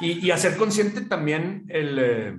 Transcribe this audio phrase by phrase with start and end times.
[0.00, 2.38] Y, hacer consciente también el, eh,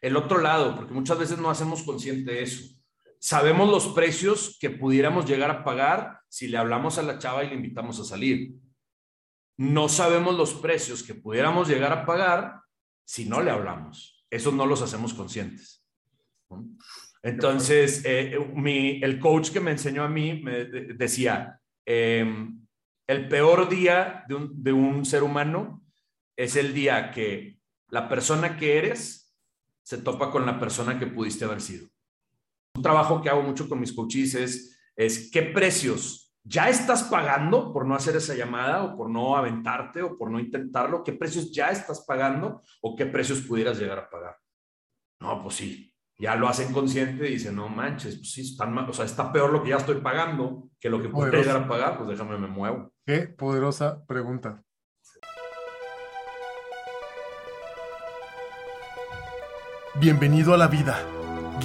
[0.00, 2.74] el otro lado, porque muchas veces no hacemos consciente eso.
[3.18, 7.48] Sabemos los precios que pudiéramos llegar a pagar si le hablamos a la chava y
[7.48, 8.54] le invitamos a salir.
[9.58, 12.62] No sabemos los precios que pudiéramos llegar a pagar
[13.04, 14.24] si no le hablamos.
[14.30, 15.84] Eso no los hacemos conscientes.
[17.22, 18.38] Entonces, eh,
[19.02, 22.66] el coach que me enseñó a mí me decía, em,
[23.06, 25.79] el peor día de un, de un ser humano
[26.42, 29.36] es el día que la persona que eres
[29.82, 31.88] se topa con la persona que pudiste haber sido.
[32.74, 37.74] Un trabajo que hago mucho con mis coaches es, es qué precios ya estás pagando
[37.74, 41.52] por no hacer esa llamada o por no aventarte o por no intentarlo, qué precios
[41.52, 44.38] ya estás pagando o qué precios pudieras llegar a pagar.
[45.20, 48.88] No, pues sí, ya lo hacen consciente y dicen, no manches, pues sí, están mal,
[48.88, 51.68] o sea, está peor lo que ya estoy pagando que lo que podría llegar a
[51.68, 52.90] pagar, pues déjame me muevo.
[53.04, 54.64] Qué poderosa pregunta.
[59.96, 61.04] Bienvenido a la vida,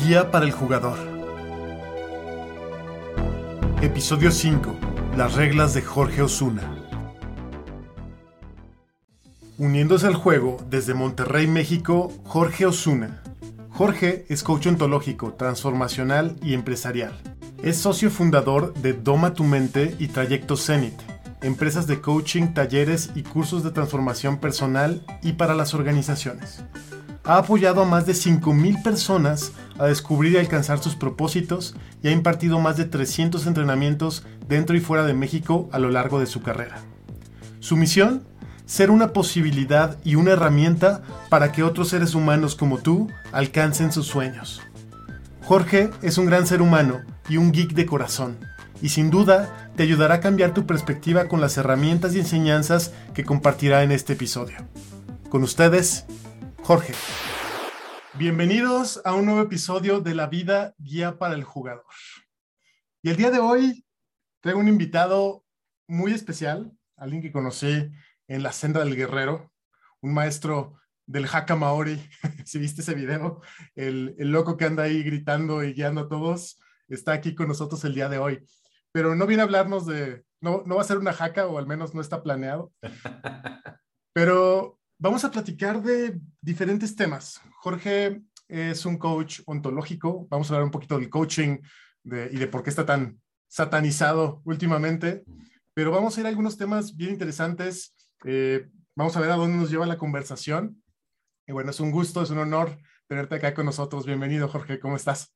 [0.04, 0.98] guía para el jugador.
[3.84, 4.76] Episodio 5,
[5.16, 6.64] las reglas de Jorge Osuna.
[9.60, 13.22] Uniéndose al juego desde Monterrey, México, Jorge Osuna.
[13.70, 17.14] Jorge es coach ontológico, transformacional y empresarial.
[17.62, 21.00] Es socio fundador de Doma tu Mente y Trayecto Zenit,
[21.44, 26.64] empresas de coaching, talleres y cursos de transformación personal y para las organizaciones
[27.26, 32.12] ha apoyado a más de 5.000 personas a descubrir y alcanzar sus propósitos y ha
[32.12, 36.42] impartido más de 300 entrenamientos dentro y fuera de México a lo largo de su
[36.42, 36.78] carrera.
[37.60, 38.24] Su misión,
[38.66, 44.08] ser una posibilidad y una herramienta para que otros seres humanos como tú alcancen sus
[44.08, 44.62] sueños.
[45.44, 48.38] Jorge es un gran ser humano y un geek de corazón,
[48.82, 53.24] y sin duda te ayudará a cambiar tu perspectiva con las herramientas y enseñanzas que
[53.24, 54.58] compartirá en este episodio.
[55.30, 56.06] Con ustedes,
[56.66, 56.96] Jorge.
[58.16, 61.86] Bienvenidos a un nuevo episodio de La Vida Guía para el Jugador.
[63.04, 63.86] Y el día de hoy
[64.42, 65.46] traigo un invitado
[65.88, 67.92] muy especial, alguien que conocí
[68.28, 69.52] en la senda del guerrero,
[70.02, 72.02] un maestro del Haka Maori.
[72.46, 73.42] si viste ese video,
[73.76, 77.86] el, el, loco que anda ahí gritando y guiando a todos, está aquí con nosotros
[77.86, 78.44] el día de hoy.
[78.92, 81.68] Pero no viene a hablarnos de, no, no va a ser una jaca o al
[81.68, 82.74] menos no está planeado.
[84.14, 87.42] Pero Vamos a platicar de diferentes temas.
[87.58, 90.26] Jorge es un coach ontológico.
[90.30, 91.58] Vamos a hablar un poquito del coaching
[92.06, 93.20] y de por qué está tan
[93.50, 95.26] satanizado últimamente.
[95.74, 97.94] Pero vamos a ir a algunos temas bien interesantes.
[98.24, 100.82] Eh, vamos a ver a dónde nos lleva la conversación.
[101.46, 102.78] Y bueno, es un gusto, es un honor
[103.08, 104.06] tenerte acá con nosotros.
[104.06, 104.80] Bienvenido, Jorge.
[104.80, 105.36] ¿Cómo estás?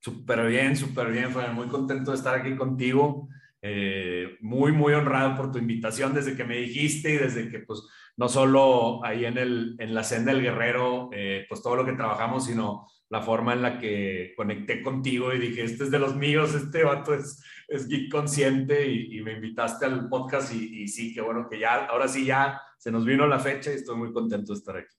[0.00, 1.32] Súper bien, súper bien.
[1.54, 3.26] Muy contento de estar aquí contigo.
[3.68, 7.82] Eh, muy, muy honrado por tu invitación desde que me dijiste y desde que, pues,
[8.16, 11.94] no solo ahí en, el, en la senda del guerrero, eh, pues todo lo que
[11.94, 16.14] trabajamos, sino la forma en la que conecté contigo y dije, este es de los
[16.14, 21.12] míos, este vato es, es geek consciente y, me invitaste al podcast y, y, sí,
[21.12, 24.12] qué bueno que ya, ahora sí ya se nos vino la fecha y estoy muy
[24.12, 24.94] contento de estar aquí.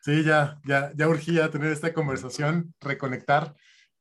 [0.00, 3.54] Sí, ya, ya, ya urgía tener esta conversación, reconectar.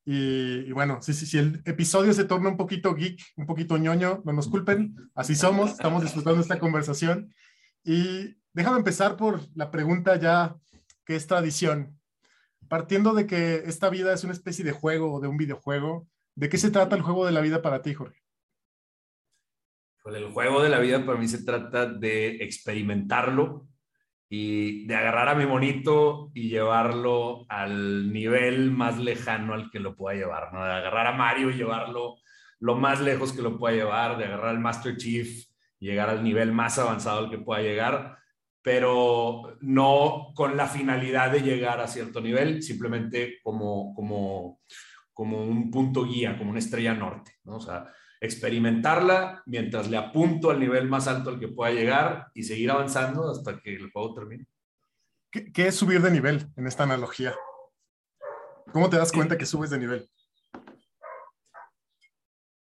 [0.10, 4.32] Y, bueno, si, si, el episodio se torna un poquito geek, un poquito ñoño, no
[4.32, 7.34] nos culpen, así somos, estamos disfrutando esta conversación.
[7.84, 10.56] Y déjame empezar por la pregunta ya
[11.04, 12.00] que es tradición.
[12.70, 16.48] Partiendo de que esta vida es una especie de juego o de un videojuego, ¿de
[16.48, 18.22] qué se trata el juego de la vida para ti, Jorge?
[20.04, 23.68] Pues el juego de la vida para mí se trata de experimentarlo,
[24.30, 29.96] y de agarrar a mi monito y llevarlo al nivel más lejano al que lo
[29.96, 30.64] pueda llevar, ¿no?
[30.64, 32.18] De agarrar a Mario y llevarlo
[32.60, 35.48] lo más lejos que lo pueda llevar, de agarrar al Master Chief
[35.80, 38.18] llegar al nivel más avanzado al que pueda llegar,
[38.62, 44.60] pero no con la finalidad de llegar a cierto nivel, simplemente como, como,
[45.14, 47.58] como un punto guía, como una estrella norte, ¿no?
[47.58, 47.86] O sea,
[48.20, 53.30] experimentarla mientras le apunto al nivel más alto al que pueda llegar y seguir avanzando
[53.30, 54.46] hasta que el juego termine.
[55.32, 57.36] ¿Qué, es subir de nivel en esta analogía?
[58.72, 60.10] ¿Cómo te das cuenta que subes de nivel?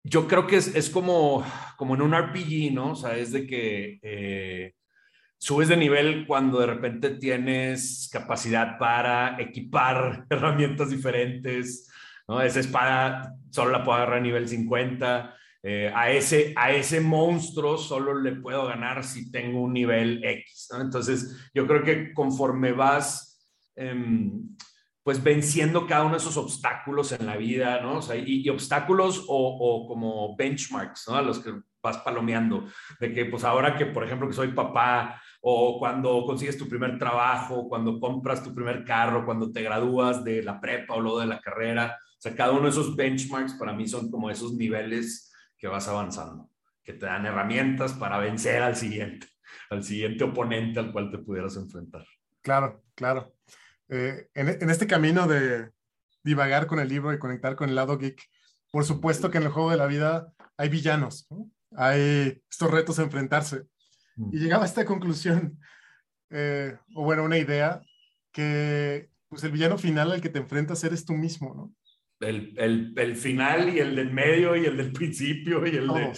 [0.03, 1.45] Yo creo que es, como,
[1.77, 2.91] como en un RPG, ¿no?
[2.91, 4.73] O sea, es de que eh,
[5.37, 11.89] subes de nivel cuando de repente tienes capacidad para equipar herramientas diferentes,
[12.27, 12.41] ¿no?
[12.41, 15.35] Esa espada solo la puedo agarrar a nivel 50,
[15.65, 20.67] eh, a, ese, a ese monstruo solo le puedo ganar si tengo un nivel X.
[20.77, 24.57] Entonces, yo creo que conforme vas, em,
[25.03, 27.99] pues venciendo cada uno de esos obstáculos en la vida, ¿no?
[27.99, 31.15] O sea, y, obstáculos o, o, como benchmarks, ¿no?
[31.15, 32.65] A los que vas palomeando,
[32.99, 36.97] de que pues ahora que, por ejemplo, que soy papá, o cuando consigues tu primer
[36.97, 41.27] trabajo, cuando compras tu primer carro, cuando te gradúas de la prepa o luego de
[41.27, 41.97] la carrera.
[42.01, 45.32] O sea, cada uno de esos benchmarks para mí son como esos niveles
[45.63, 46.49] que vas avanzando,
[46.83, 49.27] que te dan herramientas para vencer al siguiente,
[49.69, 52.05] al siguiente oponente al cual te pudieras enfrentar.
[52.41, 53.33] Claro, claro.
[53.87, 55.71] Eh, en, en, este camino de
[56.21, 58.21] divagar con el libro y conectar con el lado geek,
[58.71, 61.49] por supuesto que en el juego de la vida hay villanos, ¿no?
[61.77, 63.63] hay estos retos a enfrentarse.
[64.17, 64.35] Mm.
[64.35, 65.57] Y llegaba a esta conclusión,
[66.29, 67.81] eh, o bueno, una idea,
[68.33, 71.73] que pues el villano final al que te enfrentas eres tú mismo, ¿no?
[72.23, 76.11] El, el, el final y el del medio y el del principio y el de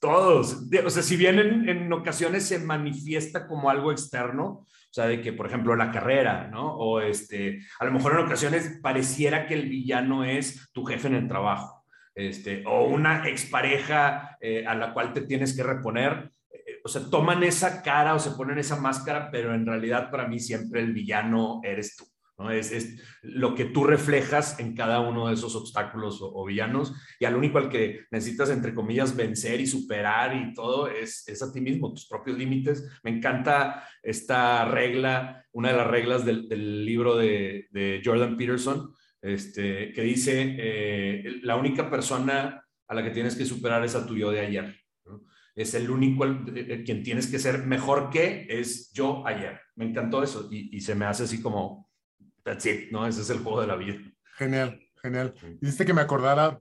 [0.00, 0.68] todos.
[0.84, 5.20] O sea, si bien en, en, ocasiones se manifiesta como algo externo, o sea, de
[5.20, 6.74] que, por ejemplo, la carrera, ¿no?
[6.76, 11.14] O este, a lo mejor en ocasiones pareciera que el villano es tu jefe en
[11.14, 16.30] el trabajo, este, o una expareja eh, a la cual te tienes que reponer.
[16.50, 20.28] Eh, o sea, toman esa cara o se ponen esa máscara, pero en realidad para
[20.28, 22.04] mí siempre el villano eres tú.
[22.50, 27.24] Es, es, lo que tú reflejas en cada uno de esos obstáculos o, villanos y
[27.24, 31.50] al único al que necesitas, entre comillas, vencer y superar y todo es, es a
[31.50, 32.86] ti mismo, tus propios límites.
[33.02, 38.92] Me encanta esta regla, una de las reglas del, libro de, Jordan Peterson,
[39.22, 44.06] este, que dice, eh, la única persona a la que tienes que superar es a
[44.06, 44.76] tu yo de ayer.
[45.54, 49.58] Es el único el, el, quien tienes que ser mejor que es yo ayer.
[49.74, 51.85] Me encantó eso y se me hace así como
[52.46, 53.04] That's it, ¿no?
[53.04, 53.98] Ese es el juego de la vida.
[54.36, 55.34] Genial, genial.
[55.60, 56.60] Hiciste que me acordara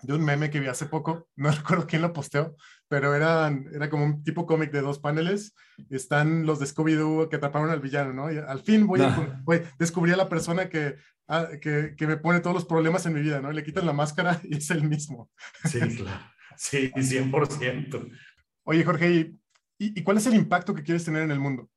[0.00, 2.56] de un meme que vi hace poco, no recuerdo quién lo posteó,
[2.88, 5.54] pero era, era como un tipo cómic de dos paneles.
[5.90, 8.32] Están los de Scooby-Doo que atraparon al villano, ¿no?
[8.32, 10.96] Y al fin voy a, voy, descubrí a la persona que,
[11.28, 13.52] ah, que, que, me pone todos los problemas en mi vida, ¿no?
[13.52, 15.30] Y le quitan la máscara y es el mismo.
[15.66, 16.32] Sí, claro.
[16.56, 18.10] Sí, 100%.
[18.62, 19.38] Oye, Jorge, ¿y,
[19.76, 21.68] ¿y cuál es el impacto que quieres tener en el mundo?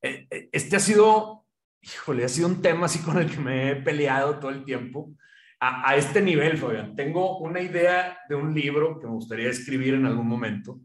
[0.00, 1.47] Este ha sido
[1.80, 5.14] híjole, ha sido un tema así con el que me he peleado todo el tiempo.
[5.60, 10.06] A, este nivel, Fabián, tengo una idea de un libro que me gustaría escribir en
[10.06, 10.78] algún momento.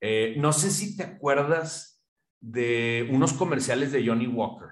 [0.00, 2.02] Eh, no sé si te acuerdas
[2.40, 4.68] de unos comerciales de Johnny Walker,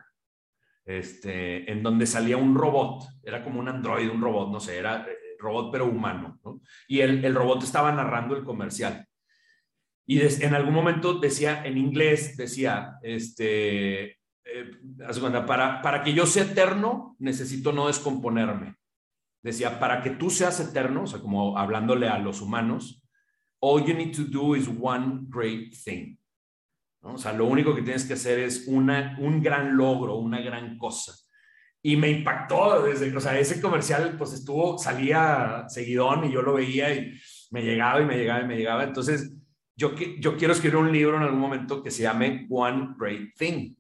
[0.86, 5.06] este, en donde salía un robot, era como un androide, un robot, no sé, era
[5.06, 6.62] eh, robot pero humano, ¿no?
[6.88, 9.06] Y el, robot estaba narrando el comercial.
[10.06, 14.18] Y en algún momento decía, en inglés, decía, este,
[14.54, 18.76] eh, para, para que yo sea eterno, necesito no descomponerme.
[19.42, 23.02] Decía, para que tú seas eterno, o sea, como hablándole a los humanos,
[23.60, 26.16] all you need to do is one great thing.
[27.00, 30.78] O sea, lo único que tienes que hacer es una, un gran logro, una gran
[30.78, 31.12] cosa.
[31.82, 36.54] Y me impactó desde, o sea, ese comercial pues estuvo, salía seguidón y yo lo
[36.54, 37.12] veía y
[37.50, 38.84] me llegaba y me llegaba y me llegaba.
[38.84, 39.34] Entonces,
[39.74, 43.74] yo, yo quiero escribir un libro en algún momento que se llame One Great Thing.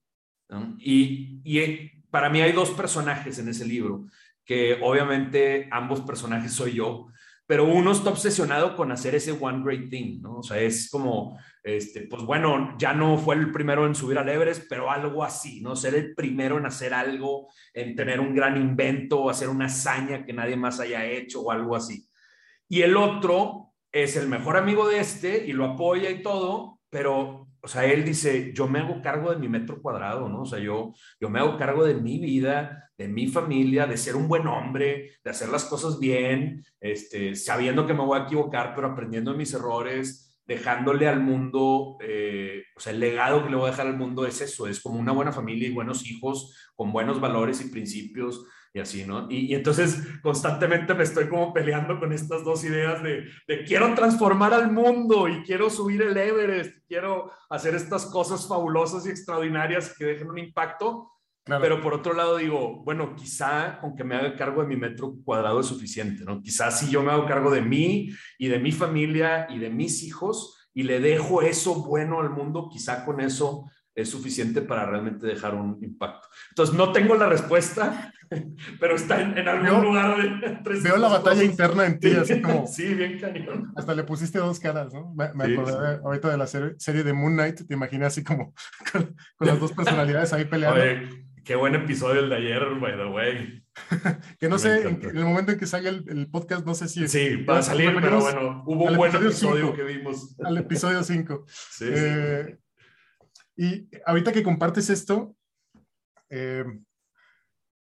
[0.78, 4.06] Y eh, para mí hay dos personajes en ese libro,
[4.44, 7.08] que obviamente ambos personajes soy yo,
[7.46, 10.38] pero uno está obsesionado con hacer ese one great thing, ¿no?
[10.38, 14.28] O sea, es como, este, pues bueno, ya no fue el primero en subir al
[14.28, 15.76] Everest, pero algo así, ¿no?
[15.76, 20.32] Ser el primero en hacer algo, en tener un gran invento, hacer una hazaña que
[20.32, 22.08] nadie más haya hecho o algo así.
[22.68, 27.48] Y el otro es el mejor amigo de este y lo apoya y todo, pero
[27.64, 30.42] o sea, él dice, yo me hago cargo de mi metro cuadrado, ¿no?
[30.42, 34.16] O sea, yo, yo me hago cargo de mi vida, de mi familia, de ser
[34.16, 38.74] un buen hombre, de hacer las cosas bien, este, sabiendo que me voy a equivocar,
[38.74, 43.56] pero aprendiendo de mis errores, dejándole al mundo, eh, o sea, el legado que le
[43.56, 46.72] voy a dejar al mundo es eso, es como una buena familia y buenos hijos
[46.74, 49.26] con buenos valores y principios y así, ¿no?
[49.30, 53.94] Y, y, entonces constantemente me estoy como peleando con estas dos ideas de, de, quiero
[53.94, 59.94] transformar al mundo y quiero subir el Everest, quiero hacer estas cosas fabulosas y extraordinarias
[59.96, 61.12] que dejen un impacto,
[61.44, 61.62] claro.
[61.62, 65.16] pero por otro lado digo, bueno, quizá con que me haga cargo de mi metro
[65.22, 66.40] cuadrado es suficiente, ¿no?
[66.40, 70.02] Quizá si yo me hago cargo de mí y de mi familia y de mis
[70.02, 75.26] hijos y le dejo eso bueno al mundo, quizá con eso es suficiente para realmente
[75.26, 76.28] dejar un impacto.
[76.50, 78.11] Entonces, no tengo la respuesta,
[78.80, 80.16] pero está en, en algún veo, lugar.
[80.16, 81.44] De, veo la batalla cosas.
[81.44, 82.66] interna en ti, así como.
[82.66, 83.72] Sí, bien cañón.
[83.76, 85.12] Hasta le pusiste dos caras, ¿no?
[85.14, 86.00] Me, me sí, acordé sí.
[86.04, 88.54] ahorita de la serie, serie, de Moon Knight, te imaginé así como
[88.92, 90.80] con, con las dos personalidades ahí peleando.
[90.80, 93.62] Oye, qué buen episodio el de ayer, by the way.
[94.38, 96.74] que no me sé, en, en, el momento en que salga el, el, podcast, no
[96.74, 97.08] sé si.
[97.08, 100.36] Sí, va a salir, pero bueno, hubo un buen episodio cinco, que vimos.
[100.44, 101.44] Al episodio 5.
[101.46, 102.58] sí, eh,
[103.56, 105.36] y ahorita que compartes esto,
[106.30, 106.64] eh,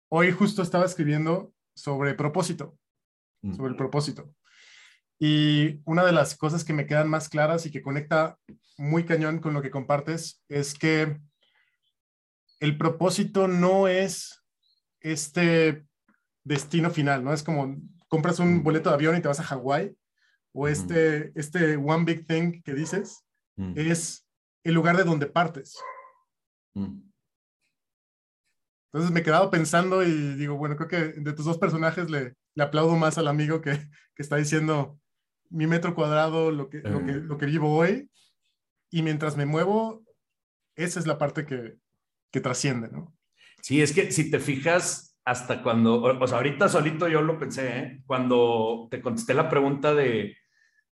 [0.08, 2.78] hoy justo estaba escribiendo sobre propósito,
[3.42, 3.54] mm.
[3.54, 4.34] sobre el propósito.
[5.18, 8.38] Y una de las cosas que me quedan más claras y que conecta
[8.76, 11.20] muy cañón con lo que compartes es que
[12.60, 14.44] el propósito no es
[15.00, 15.84] este
[16.44, 17.32] destino final, ¿no?
[17.32, 17.76] Es como
[18.08, 19.96] compras un boleto de avión y te vas a Hawái,
[20.52, 23.24] o este, este One Big Thing que dices,
[23.74, 24.26] es
[24.64, 25.76] el lugar de donde partes.
[28.92, 32.34] Entonces me he quedado pensando y digo, bueno, creo que de tus dos personajes le,
[32.54, 33.72] le aplaudo más al amigo que,
[34.14, 34.98] que, está diciendo
[35.50, 38.10] mi metro cuadrado, lo que, lo, que, lo que vivo hoy,
[38.90, 40.04] y mientras me muevo,
[40.74, 41.76] esa es la parte que,
[42.30, 43.14] que trasciende, ¿no?
[43.62, 47.78] Sí, es que si te fijas, hasta cuando, o sea, ahorita solito yo lo pensé,
[47.78, 48.02] ¿eh?
[48.06, 50.36] cuando te contesté la pregunta de,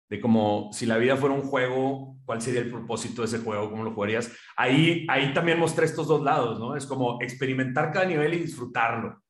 [0.09, 3.71] de como si la vida fuera un juego, ¿cuál sería el propósito de ese juego?
[3.71, 4.31] ¿Cómo lo jugarías?
[4.57, 6.77] Ahí, ahí también mostré estos dos lados, ¿no?
[6.77, 9.23] Es como experimentar cada nivel y disfrutarlo,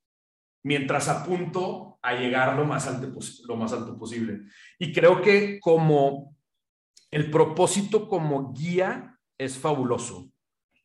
[0.63, 3.19] mientras apunto a llegar lo más alto,
[3.49, 4.43] lo más alto posible.
[4.79, 6.37] Y creo que como
[7.11, 10.31] el propósito como guía es fabuloso.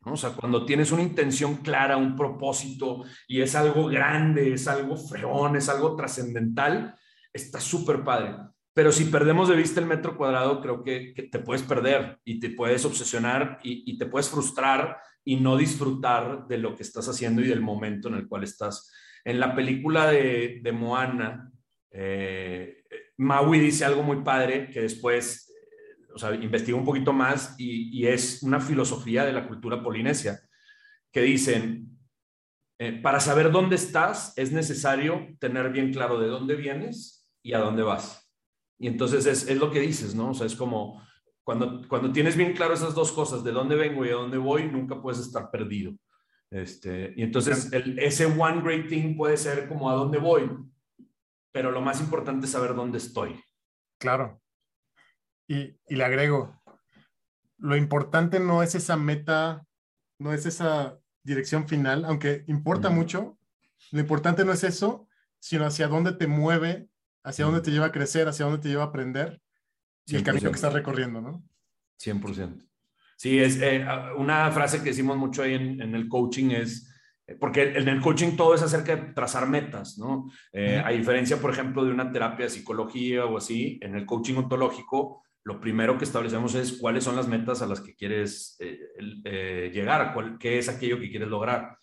[0.04, 4.98] O sea, cuando tienes una intención clara, un propósito y es algo grande, es algo
[4.98, 6.96] freón, es algo trascendental,
[7.32, 8.36] está súper padre.
[8.74, 12.52] Pero si perdemos de vista el metro cuadrado, creo que, te puedes perder y te
[12.52, 17.48] puedes obsesionar y, te puedes frustrar y no disfrutar de lo que estás haciendo y
[17.48, 18.92] del momento en el cual estás.
[19.26, 21.52] En la película de, Moana,
[21.92, 22.84] eh,
[23.18, 25.52] Maui dice algo muy padre que después
[26.14, 30.42] o sea, investigo un poquito más y, es una filosofía de la cultura polinesia
[31.12, 31.98] que dicen,
[32.80, 37.60] eh, para saber dónde estás es necesario tener bien claro de dónde vienes y a
[37.60, 38.21] dónde vas.
[38.82, 40.32] Y entonces es, es, lo que dices, ¿no?
[40.32, 41.02] O sea, es como
[41.44, 44.66] cuando, cuando tienes bien claro esas dos cosas, de dónde vengo y a dónde voy,
[44.66, 45.94] nunca puedes estar perdido.
[46.50, 50.50] Este, y entonces el, ese one great thing puede ser como a dónde voy,
[51.52, 53.40] pero lo más importante es saber dónde estoy.
[54.00, 54.42] Claro.
[55.48, 56.60] Y, le agrego,
[57.58, 59.66] lo importante no es esa meta,
[60.18, 63.38] no es esa dirección final, aunque importa mucho,
[63.92, 65.08] lo importante no es eso,
[65.40, 66.88] sino hacia dónde te mueve,
[67.24, 69.42] hacia dónde te lleva a crecer, hacia dónde te lleva a aprender
[70.06, 71.44] y el camino que estás recorriendo, ¿no?
[72.04, 72.68] 100%.
[73.18, 73.86] Sí, es eh,
[74.18, 76.92] una frase que decimos mucho ahí en, el coaching es,
[77.28, 80.32] eh, porque en el coaching todo es acerca de trazar metas, ¿no?
[80.52, 84.36] Eh, a diferencia, por ejemplo, de una terapia de psicología o así, en el coaching
[84.36, 88.80] ontológico lo primero que establecemos es cuáles son las metas a las que quieres eh,
[89.26, 91.78] eh, llegar, qué es aquello que quieres lograr.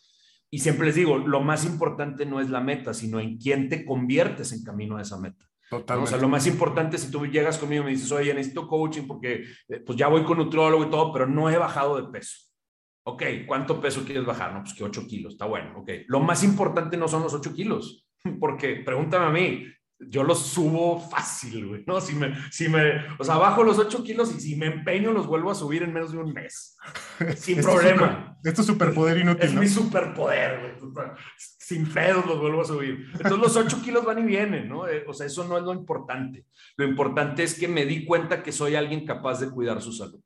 [0.50, 3.84] Y siempre les digo, lo más importante no es la meta, sino en quién te
[3.84, 5.44] conviertes en camino a esa meta.
[5.68, 6.08] Totalmente.
[6.08, 9.06] O sea, lo más importante si tú llegas conmigo y me dices, oye, necesito coaching
[9.06, 12.48] porque eh, pues ya voy con nutriólogo y todo, pero no he bajado de peso.
[13.04, 14.52] Ok, ¿cuánto peso quieres bajar?
[14.52, 15.90] No, pues que 8 kilos, está bueno, ok.
[16.08, 18.06] Lo más importante no son los 8 kilos,
[18.40, 19.66] porque pregúntame a mí,
[20.00, 22.00] yo los subo fácil, güey, ¿no?
[22.00, 25.26] Si me, si me, o sea, bajo los 8 kilos y si me empeño los
[25.26, 26.76] vuelvo a subir en menos de un mes.
[27.36, 28.38] Sin problema.
[28.44, 29.44] esto es superpoder inútil.
[29.44, 31.12] Es mi superpoder, güey.
[31.36, 33.06] Sin pedos los vuelvo a subir.
[33.12, 34.86] Entonces los 8 kilos van y vienen, ¿no?
[34.86, 36.46] Eh, o sea, eso no es lo importante.
[36.76, 40.20] Lo importante es que me di cuenta que soy alguien capaz de cuidar su salud.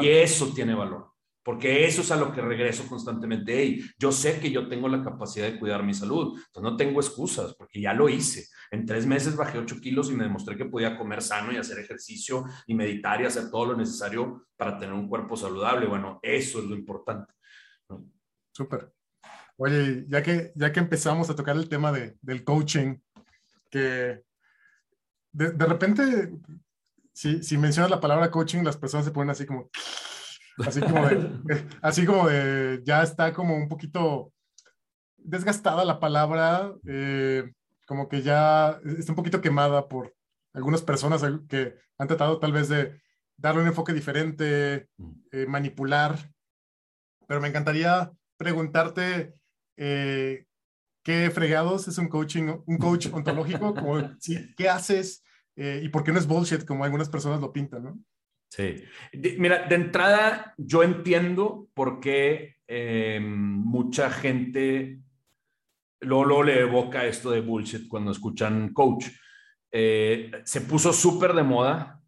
[0.00, 1.17] Y eso tiene valor
[1.48, 3.58] porque eso es a lo que regreso constantemente.
[3.58, 7.00] Hey, yo sé que yo tengo la capacidad de cuidar mi salud, entonces no tengo
[7.00, 8.48] excusas, porque ya lo hice.
[8.70, 11.78] En tres meses bajé 8 kilos y me demostré que podía comer sano y hacer
[11.78, 15.86] ejercicio y meditar y hacer todo lo necesario para tener un cuerpo saludable.
[15.86, 17.32] Bueno, eso es lo importante.
[18.52, 18.92] Súper.
[19.56, 22.96] Oye, ya que, ya que empezamos a tocar el tema de, del coaching,
[23.70, 24.22] que
[25.32, 26.30] de, de repente,
[27.10, 29.70] si, si mencionas la palabra coaching, las personas se ponen así como
[30.66, 34.32] Así como de, así como de, ya está como un poquito
[35.16, 37.52] desgastada la palabra, eh,
[37.86, 40.14] como que ya está un poquito quemada por
[40.54, 43.00] algunas personas que han tratado tal vez de
[43.36, 44.88] darle un enfoque diferente,
[45.32, 46.32] eh, manipular,
[47.26, 49.34] pero me encantaría preguntarte
[49.76, 50.46] eh,
[51.04, 53.98] qué fregados es un coaching, un coach ontológico, como,
[54.56, 55.22] ¿qué haces
[55.56, 57.98] y por qué no es bullshit como algunas personas lo pintan, ¿no?
[58.50, 58.82] Sí.
[59.38, 65.00] mira, de entrada yo entiendo por qué eh, mucha gente
[66.00, 69.06] luego, le evoca esto de bullshit cuando escuchan coach.
[69.70, 72.00] Eh, se puso súper de moda.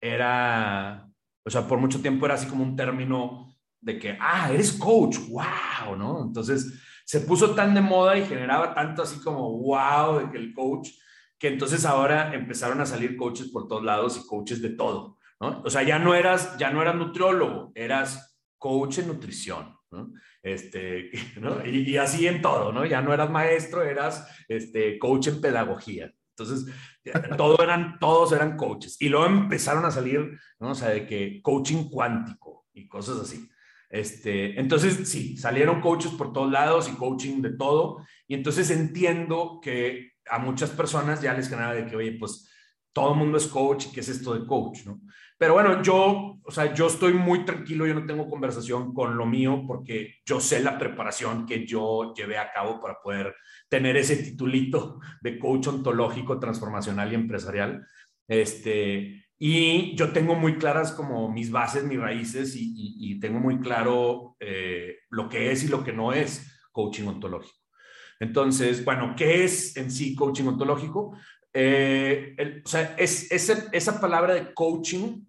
[0.00, 1.08] Era,
[1.44, 5.16] o sea, por mucho tiempo era así como un término de que, ah, eres coach,
[5.28, 6.22] wow, ¿no?
[6.22, 10.52] Entonces se puso tan de moda y generaba tanto así como wow de que el
[10.52, 10.90] coach,
[11.38, 15.18] que entonces ahora empezaron a salir coaches por todos lados y coaches de todo.
[15.38, 20.12] O sea, ya no eras, ya no eras nutriólogo, eras coach en nutrición, ¿no?
[20.42, 21.64] Este, ¿no?
[21.66, 22.84] Y, así en todo, ¿no?
[22.86, 26.12] Ya no eras maestro, eras este, coach en pedagogía.
[26.38, 26.72] Entonces,
[27.36, 28.96] todo eran, todos eran coaches.
[29.00, 30.70] Y luego empezaron a salir, ¿no?
[30.70, 33.48] O sea, de que coaching cuántico y cosas así.
[33.88, 38.04] Este, entonces, sí, salieron coaches por todos lados y coaching de todo.
[38.26, 42.50] Y entonces entiendo que a muchas personas ya les genera de que, oye, pues
[42.92, 45.00] todo el mundo es coach y qué es esto de coach, ¿no?
[45.38, 49.26] Pero bueno, yo, o sea, yo estoy muy tranquilo, yo no tengo conversación con lo
[49.26, 53.34] mío porque yo sé la preparación que yo llevé a cabo para poder
[53.68, 57.86] tener ese titulito de coach ontológico, transformacional y empresarial.
[58.26, 64.36] Este, y yo tengo muy claras como mis bases, mis raíces y, tengo muy claro
[64.40, 67.56] eh, lo que es y lo que no es coaching ontológico.
[68.20, 71.16] Entonces, bueno, ¿qué es en sí coaching ontológico?
[71.58, 75.24] Eh, o sea, es, esa palabra de coaching,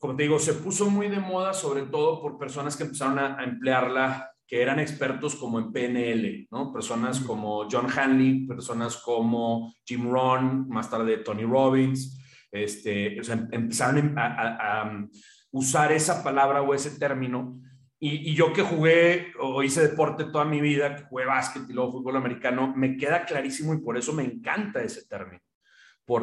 [0.00, 3.44] como te digo, se puso muy de moda, sobre todo por personas que empezaron a,
[3.44, 6.72] emplearla, que eran expertos como en PNL, ¿no?
[6.72, 12.18] Personas como John Hanley, personas como Jim Rohn, más tarde Tony Robbins,
[12.50, 15.06] este, o sea, empezaron a
[15.50, 17.60] usar esa palabra o ese término
[18.00, 21.92] y, yo que jugué o hice deporte toda mi vida, que jugué básquet y luego
[21.92, 25.42] fútbol americano, me queda clarísimo y por eso me encanta ese término.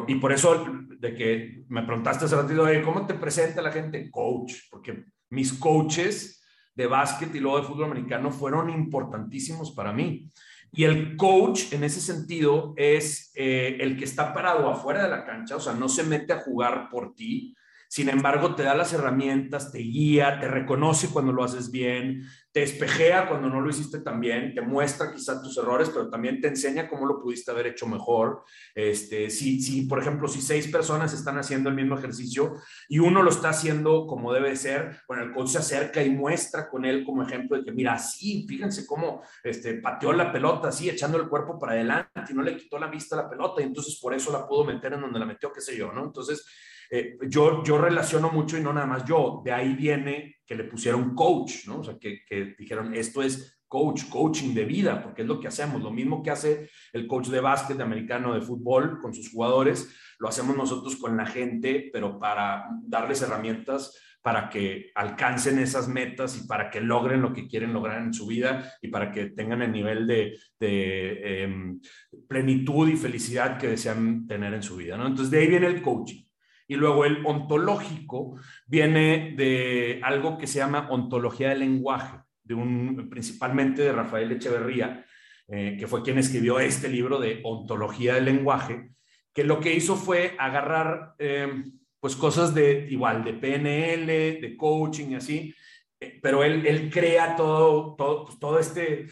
[0.08, 0.66] Y por eso
[0.98, 4.10] de que me preguntaste hace ratito, ¿cómo te presenta la gente?
[4.10, 6.42] Coach, porque mis coaches
[6.74, 10.28] de básquet y luego de fútbol americano fueron importantísimos para mí.
[10.72, 15.24] Y el coach en ese sentido es eh, el que está parado afuera de la
[15.24, 17.54] cancha, o sea, no se mete a jugar por ti,
[17.88, 22.22] sin embargo, te da las herramientas, te guía, te reconoce cuando lo haces bien,
[22.56, 26.40] te espejea cuando no lo hiciste tan bien, te muestra quizá tus errores, pero también
[26.40, 28.44] te enseña cómo lo pudiste haber hecho mejor.
[28.74, 32.54] Este, si, si, por ejemplo, si seis personas están haciendo el mismo ejercicio
[32.88, 36.70] y uno lo está haciendo como debe ser, bueno, el coach se acerca y muestra
[36.70, 40.88] con él como ejemplo de que, mira, sí, fíjense cómo este, pateó la pelota, así,
[40.88, 43.64] echando el cuerpo para adelante y no le quitó la vista a la pelota y
[43.64, 46.04] entonces por eso la pudo meter en donde la metió, qué sé yo, ¿no?
[46.04, 46.46] Entonces,
[46.90, 50.64] eh, yo, yo relaciono mucho y no nada más yo, de ahí viene que le
[50.64, 51.80] pusieron coach, ¿no?
[51.80, 55.48] O sea, que, que dijeron, esto es coach, coaching de vida, porque es lo que
[55.48, 59.30] hacemos, lo mismo que hace el coach de básquet, de americano, de fútbol con sus
[59.30, 63.92] jugadores, lo hacemos nosotros con la gente, pero para darles herramientas
[64.26, 68.26] para que alcancen esas metas y para que logren lo que quieren lograr en su
[68.26, 71.80] vida y para que tengan el nivel de, em,
[72.26, 74.96] plenitud y felicidad que desean tener en su vida.
[74.96, 75.06] ¿no?
[75.06, 76.25] Entonces, de ahí viene el coaching.
[76.68, 83.08] Y luego el ontológico viene de algo que se llama ontología del lenguaje, de un,
[83.08, 85.04] principalmente de Rafael Echeverría,
[85.48, 88.90] eh, que fue quien escribió este libro de ontología del lenguaje,
[89.32, 91.62] que lo que hizo fue agarrar eh,
[92.00, 95.54] pues cosas de igual, de PNL, de coaching y así,
[96.00, 99.06] eh, pero él, él, crea todo, todo, pues, todo este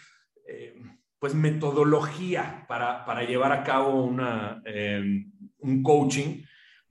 [1.18, 4.62] pues metodología para, para, llevar a cabo una,
[5.58, 6.42] un coaching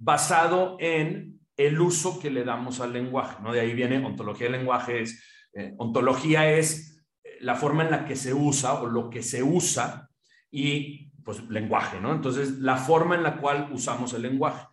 [0.03, 3.53] basado en el uso que le damos al lenguaje, ¿no?
[3.53, 8.05] De ahí viene ontología del lenguaje, es, eh, ontología es eh, la forma en la
[8.05, 10.09] que se usa o lo que se usa
[10.51, 12.13] y pues lenguaje, ¿no?
[12.13, 14.67] Entonces, la forma en la cual usamos el lenguaje.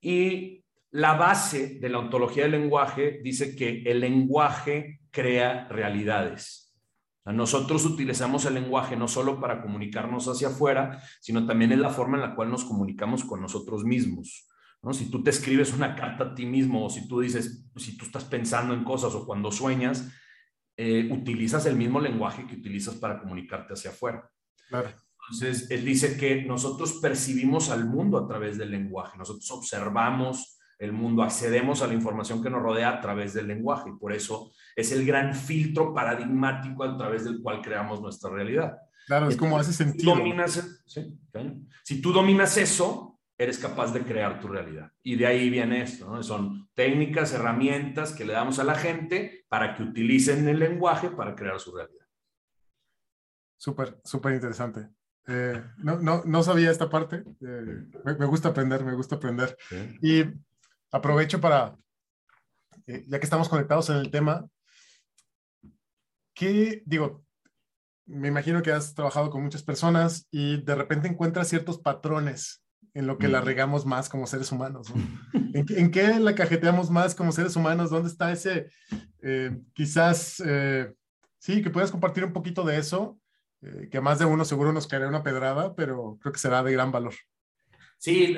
[0.00, 6.74] Y la base de la ontología del lenguaje dice que el lenguaje crea realidades.
[7.24, 12.18] nosotros utilizamos el lenguaje no solo para comunicarnos hacia afuera, sino también es la forma
[12.18, 14.46] en la cual nos comunicamos con nosotros mismos.
[14.92, 18.04] Si tú te escribes una carta a ti mismo o si tú dices, si tú
[18.04, 20.12] estás pensando en cosas o cuando sueñas,
[20.76, 24.30] eh, utilizas el mismo lenguaje que utilizas para comunicarte hacia afuera.
[24.70, 30.92] Entonces, él dice que nosotros percibimos al mundo a través del lenguaje, nosotros observamos el
[30.92, 34.52] mundo, accedemos a la información que nos rodea a través del lenguaje y por eso
[34.76, 38.76] es el gran filtro paradigmático a través del cual creamos nuestra realidad.
[39.06, 40.14] Claro, es como hace sentido.
[40.14, 40.84] Dominas,
[41.82, 44.92] Si tú dominas eso, eres capaz de crear tu realidad.
[45.02, 46.22] Y de ahí viene esto, ¿no?
[46.22, 51.34] Son técnicas, herramientas que le damos a la gente para que utilicen el lenguaje para
[51.34, 52.06] crear su realidad.
[53.58, 54.88] Súper, súper interesante.
[55.28, 57.24] Eh, no, no, no, sabía esta parte.
[57.40, 59.56] Eh, me, gusta aprender, me gusta aprender.
[60.00, 60.24] Y
[60.90, 61.76] aprovecho para,
[62.86, 64.48] eh, ya que estamos conectados en el tema,
[66.32, 67.24] ¿qué digo?
[68.06, 72.62] Me imagino que has trabajado con muchas personas y de repente encuentras ciertos patrones
[72.96, 74.90] en lo que la regamos más como seres humanos.
[75.52, 77.90] ¿En, qué la cajeteamos más como seres humanos?
[77.90, 78.70] ¿Dónde está ese,
[79.20, 80.94] eh, quizás, eh,
[81.38, 83.20] sí, que puedas compartir un poquito de eso,
[83.60, 86.62] eh, que a más de uno seguro nos caerá una pedrada, pero creo que será
[86.62, 87.12] de gran valor.
[87.98, 88.34] Sí,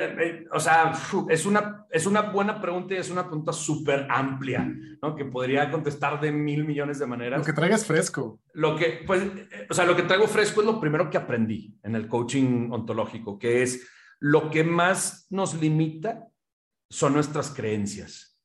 [0.53, 0.93] o sea,
[1.29, 4.69] es una, es una buena pregunta y es una pregunta súper amplia,
[5.01, 5.15] ¿no?
[5.15, 7.39] Que podría contestar de mil millones de maneras.
[7.39, 8.41] Lo que traigas fresco.
[8.55, 9.23] Lo que, pues,
[9.71, 13.39] o sea, lo que traigo fresco es lo primero que aprendí en el coaching ontológico,
[13.39, 13.87] que es
[14.21, 16.29] lo que más nos limita
[16.91, 18.39] son nuestras creencias.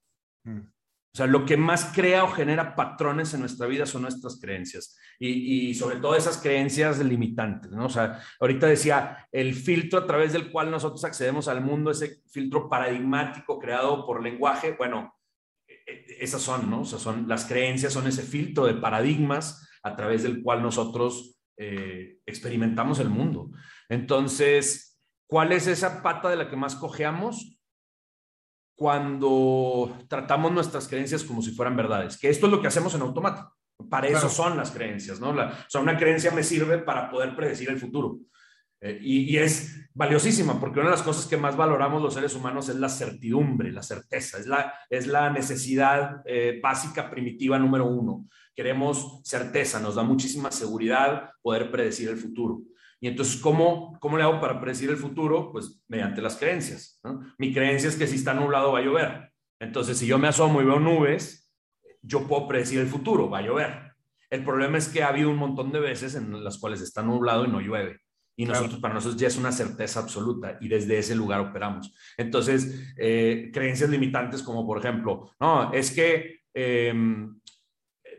[0.43, 0.73] Mm.
[1.13, 4.97] O sea, lo que más crea o genera patrones en nuestra vida son nuestras creencias
[5.19, 7.85] y, sobre todo esas creencias limitantes, ¿no?
[7.85, 12.23] O sea, ahorita decía, el filtro a través del cual nosotros accedemos al mundo, ese
[12.31, 15.13] filtro paradigmático creado por lenguaje, bueno,
[15.67, 16.81] e, e, esas son, ¿no?
[16.81, 21.39] O sea, son, las creencias son ese filtro de paradigmas a través del cual nosotros
[21.57, 23.51] eh, experimentamos el mundo.
[23.87, 24.92] Entonces,
[25.27, 27.53] ¿cuál es esa pata de la que más cojeamos?
[28.75, 33.01] cuando tratamos nuestras creencias como si fueran verdades, que esto es lo que hacemos en
[33.01, 33.55] automático.
[33.89, 35.33] Para eso son las creencias, ¿no?
[35.33, 38.19] La, o sea, una creencia me sirve para poder predecir el futuro.
[38.79, 42.69] Eh, y, es valiosísima, porque una de las cosas que más valoramos los seres humanos
[42.69, 48.27] es la certidumbre, la certeza, es la, es la necesidad eh, básica primitiva número uno.
[48.55, 52.61] Queremos certeza, nos da muchísima seguridad poder predecir el futuro.
[53.03, 55.51] Y entonces, ¿cómo, ¿cómo le hago para predecir el futuro?
[55.51, 57.01] Pues mediante las creencias.
[57.37, 59.29] Mi creencia es que si está nublado va a llover.
[59.59, 61.51] Entonces, si yo me asomo y veo nubes,
[62.01, 63.91] yo puedo predecir el futuro, va a llover.
[64.29, 67.43] El problema es que ha habido un montón de veces en las cuales está nublado
[67.43, 67.99] y no llueve.
[68.37, 71.93] Y nosotros, para nosotros ya es una certeza absoluta y desde ese lugar operamos.
[72.15, 77.37] Entonces, eh, creencias limitantes como, por ejemplo, no, es que em,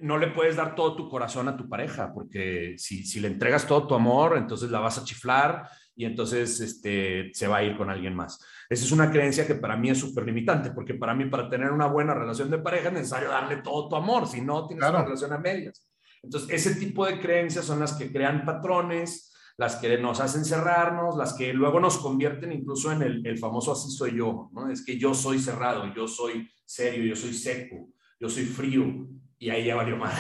[0.01, 3.67] no le puedes dar todo tu corazón a tu pareja, porque si, si le entregas
[3.67, 7.77] todo tu amor, entonces la vas a chiflar y entonces este, se va a ir
[7.77, 8.39] con alguien más.
[8.69, 11.71] Esa es una creencia que para mí es súper limitante, porque para mí, para tener
[11.71, 15.05] una buena relación de pareja, es necesario darle todo tu amor, si no, tienes una
[15.05, 15.87] relación a medias.
[16.23, 21.17] Entonces, ese tipo de creencias son las que crean patrones, las que nos hacen cerrarnos,
[21.17, 24.71] las que luego nos convierten incluso en el, el famoso así soy yo, ¿no?
[24.71, 29.07] Es que yo soy cerrado, yo soy serio, yo soy seco, yo soy frío,
[29.45, 30.19] y ahí ya valió más.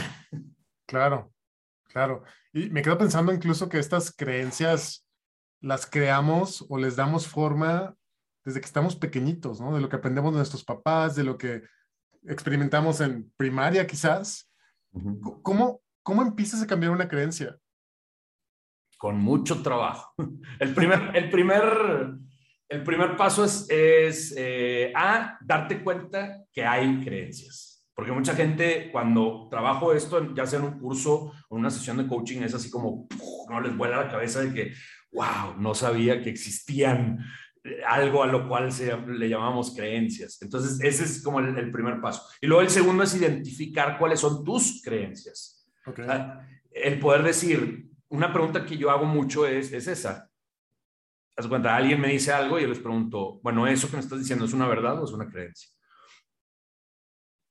[0.86, 1.32] Claro,
[1.84, 2.24] claro.
[2.52, 5.08] Y me quedo pensando incluso que estas creencias
[5.62, 7.96] las creamos o les damos forma
[8.44, 9.74] desde que estamos pequeñitos, ¿no?
[9.74, 11.62] De lo que aprendemos de nuestros papás, de lo que
[12.24, 14.52] experimentamos en primaria quizás.
[15.42, 17.56] ¿Cómo, ¿Cómo empiezas a cambiar una creencia?
[18.98, 20.12] Con mucho trabajo.
[20.60, 21.64] El primer, el primer,
[22.68, 27.73] el primer paso es, es eh, a darte cuenta que hay creencias.
[27.94, 32.08] Porque mucha gente cuando trabajo esto, ya sea en un curso o una sesión de
[32.08, 33.06] coaching, es así como,
[33.48, 34.72] no les vuela la cabeza de que,
[35.12, 37.24] wow, no sabía que existían
[37.62, 40.42] eh, algo a lo cual se, le llamamos creencias.
[40.42, 42.22] Entonces, ese es como el, primer paso.
[42.40, 45.66] Y luego el segundo es identificar cuáles son tus creencias.
[46.72, 50.28] el poder decir, una pregunta que yo hago mucho es, es esa.
[51.36, 54.18] Haz cuenta, alguien me dice algo y yo les pregunto, bueno, ¿eso que me estás
[54.18, 55.73] diciendo es una verdad o es una creencia?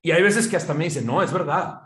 [0.04, 1.80] Y hay veces que hasta me dicen, no, es verdad.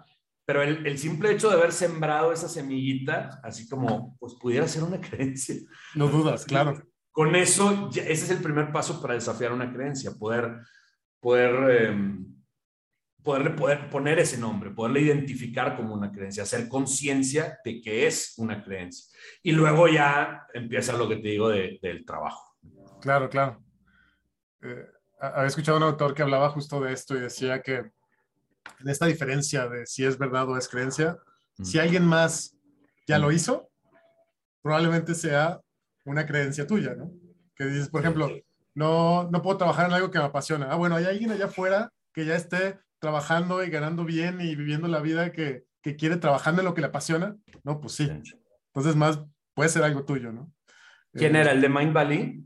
[0.44, 5.00] Pero el, simple hecho de haber sembrado esa semillita, así como, pues pudiera ser una
[5.00, 5.54] creencia.
[5.94, 6.82] No dudas, claro.
[7.12, 10.58] Con eso, ese es el primer paso para desafiar una creencia, poder,
[11.20, 11.92] poder,
[13.22, 18.34] poderle poder poner ese nombre, poderle identificar como una creencia, hacer conciencia de que es
[18.38, 19.16] una creencia.
[19.44, 22.56] Y luego ya empieza lo que te digo del trabajo.
[23.00, 23.62] Claro, claro.
[24.62, 24.86] Eh,
[25.20, 27.96] había escuchado a un autor que hablaba justo de esto y decía que
[28.80, 31.18] en esta diferencia de si es verdad o es creencia,
[31.62, 32.56] si alguien más
[33.06, 33.68] ya lo hizo,
[34.62, 35.60] probablemente sea
[36.04, 37.10] una creencia tuya, ¿no?
[37.56, 38.30] Que dices, por ejemplo,
[38.74, 40.70] no, no puedo trabajar en algo que me apasiona.
[40.70, 44.86] Ah, bueno, hay alguien allá afuera que ya esté trabajando y ganando bien y viviendo
[44.86, 47.36] la vida que, que quiere trabajando en lo que le apasiona.
[47.64, 48.08] No, pues sí.
[48.68, 49.20] Entonces, más
[49.54, 50.52] puede ser algo tuyo, ¿no?
[51.12, 51.50] ¿Quién era?
[51.52, 52.44] ¿El de Mind Valley?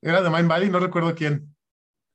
[0.00, 1.54] Era de Mind Valley, no recuerdo quién.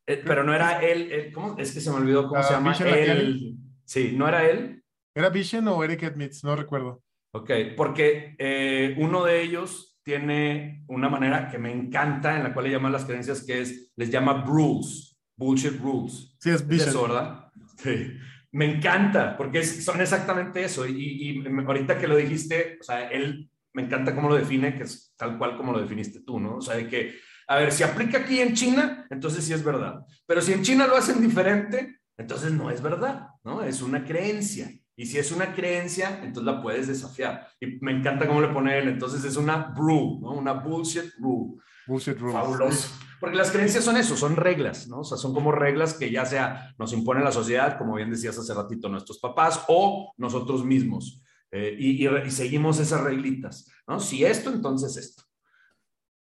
[0.05, 1.57] Eh, pero no era él, ¿cómo?
[1.57, 2.73] Es que se me olvidó cómo se llama.
[2.73, 4.83] Él, sí, ¿no era él?
[5.15, 6.43] ¿Era Vision o Eric Edmitz?
[6.43, 7.03] No recuerdo.
[7.31, 12.65] Ok, porque eh, uno de ellos tiene una manera que me encanta en la cual
[12.65, 16.35] le llaman las creencias que es, les llama rules, bullshit rules.
[16.39, 16.89] Sí, es Vision.
[16.89, 17.51] eso, ¿verdad?
[17.77, 18.13] Sí.
[18.51, 20.85] Me encanta, porque son exactamente eso.
[20.85, 24.83] Y, y, ahorita que lo dijiste, o sea, él me encanta cómo lo define, que
[24.83, 26.57] es tal cual como lo definiste tú, ¿no?
[26.57, 27.15] O sea, de que
[27.47, 30.05] a ver, si aplica aquí en China, entonces sí es verdad.
[30.25, 33.63] Pero si en China lo hacen diferente, entonces no es verdad, ¿no?
[33.63, 34.71] Es una creencia.
[34.95, 37.47] Y si es una creencia, entonces la puedes desafiar.
[37.59, 38.87] Y me encanta cómo le pone él.
[38.89, 40.33] Entonces es una rule, ¿no?
[40.33, 41.59] Una bullshit rule.
[41.87, 42.33] Bullshit rule.
[42.33, 42.89] Fabuloso.
[43.19, 44.99] Porque las creencias son eso, son reglas, ¿no?
[44.99, 48.37] O sea, son como reglas que ya sea nos impone la sociedad, como bien decías
[48.37, 51.21] hace ratito, nuestros papás o nosotros mismos.
[51.49, 53.99] Eh, y, y, seguimos esas reglitas, ¿no?
[53.99, 55.23] Si esto, entonces esto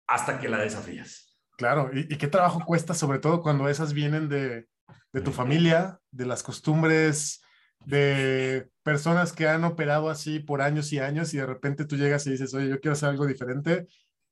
[0.08, 1.38] hasta que la desafías.
[1.56, 4.66] Claro, y, qué trabajo cuesta, sobre todo cuando esas vienen de,
[5.12, 7.42] de tu familia, de las costumbres,
[7.84, 12.26] de personas que han operado así por años y años y de repente tú llegas
[12.26, 13.86] y dices, oye, yo quiero hacer algo diferente.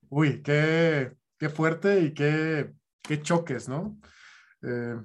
[0.09, 3.99] Uy, qué, qué fuerte y qué, qué choques, ¿no?
[4.63, 4.97] Eh,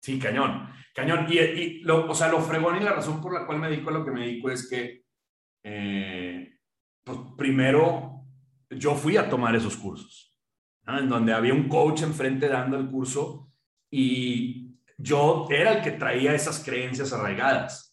[0.00, 1.26] sí, cañón, cañón.
[1.28, 3.90] Y, y, lo, o sea, lo fregón y la razón por la cual me dedico
[3.90, 5.02] a lo que me dedico es que,
[5.64, 6.58] eh,
[7.04, 8.17] pues primero,
[8.70, 10.36] yo fui a tomar esos cursos,
[10.86, 13.50] en donde había un coach enfrente dando el curso
[13.90, 17.88] y yo era el que traía esas creencias arraigadas.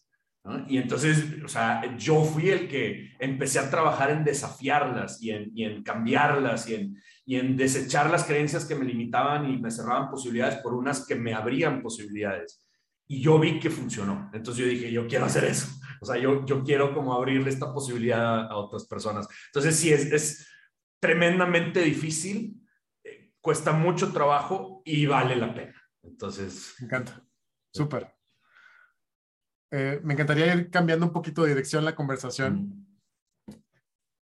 [0.68, 5.50] Y entonces, o sea, yo fui el que empecé a trabajar en desafiarlas y en,
[5.54, 9.72] y en cambiarlas y en, y en desechar las creencias que me limitaban y me
[9.72, 12.64] cerraban posibilidades por unas que me abrían posibilidades.
[13.08, 14.30] Y yo vi que funcionó.
[14.32, 15.66] Entonces yo dije, yo quiero hacer eso.
[16.00, 19.26] O sea, yo, yo quiero como abrirle esta posibilidad a otras personas.
[19.46, 20.48] Entonces sí, es, es
[21.00, 22.60] tremendamente difícil,
[23.04, 25.74] eh, cuesta mucho trabajo y vale la pena.
[26.02, 26.74] Entonces...
[26.80, 27.22] Me encanta.
[27.72, 28.14] Súper.
[29.70, 32.86] Eh, me encantaría ir cambiando un poquito de dirección la conversación.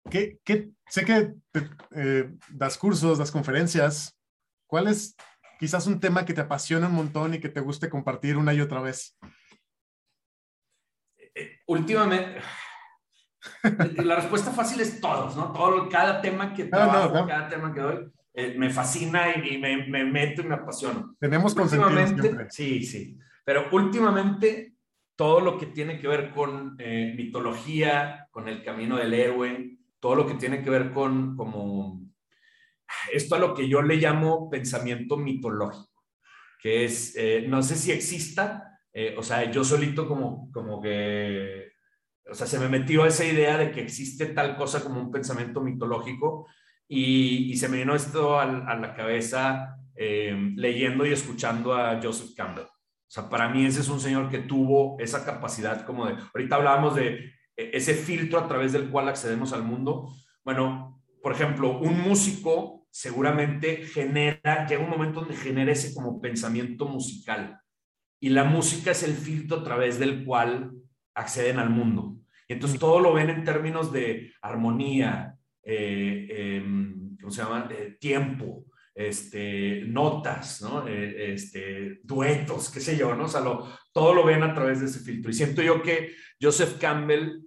[0.09, 1.33] ¿Qué, qué, sé que
[1.95, 4.17] eh, das cursos, das conferencias.
[4.65, 5.15] ¿Cuál es
[5.59, 8.61] quizás un tema que te apasiona un montón y que te guste compartir una y
[8.61, 9.17] otra vez?
[11.35, 12.41] Eh, últimamente,
[14.03, 15.51] la respuesta fácil es todos, ¿no?
[15.51, 18.11] Todo, cada tema que trabajo, cada tema que doy,
[18.57, 21.09] me fascina y, me, me, meto y me apasiona.
[21.19, 21.89] Tenemos consentido
[22.49, 23.17] Sí, sí.
[23.43, 24.75] Pero últimamente
[25.15, 30.15] todo lo que tiene que ver con eh, mitología, con el camino del héroe, todo
[30.15, 32.07] lo que tiene que ver con como
[33.11, 36.05] esto a lo que yo le llamo pensamiento mitológico,
[36.61, 41.71] que es, eh, no sé si exista, eh, o sea, yo solito como, como que,
[42.29, 45.61] o sea, se me metió esa idea de que existe tal cosa como un pensamiento
[45.61, 46.47] mitológico
[46.87, 52.65] y, se me vino esto a, la cabeza leyendo y escuchando a Joseph Campbell.
[52.65, 56.55] O sea, para mí ese es un señor que tuvo esa capacidad como de, ahorita
[56.55, 60.13] hablábamos de e, ese filtro a través del cual accedemos al mundo.
[60.43, 66.85] Bueno, por ejemplo, un músico seguramente genera, llega un momento donde genera ese como pensamiento
[66.85, 67.61] musical.
[68.19, 70.71] Y la música es el filtro a través del cual
[71.17, 72.15] acceden al mundo.
[72.47, 77.67] Y entonces todo lo ven en términos de armonía, eh, em, ¿cómo se llama?
[77.71, 80.87] Eh, tiempo, este, notas, ¿no?
[80.87, 83.25] Eh, este, duetos, qué sé yo, ¿no?
[83.25, 83.41] O sea,
[83.91, 85.29] todo lo ven a través de ese filtro.
[85.29, 87.41] Y siento yo que Joseph Campbell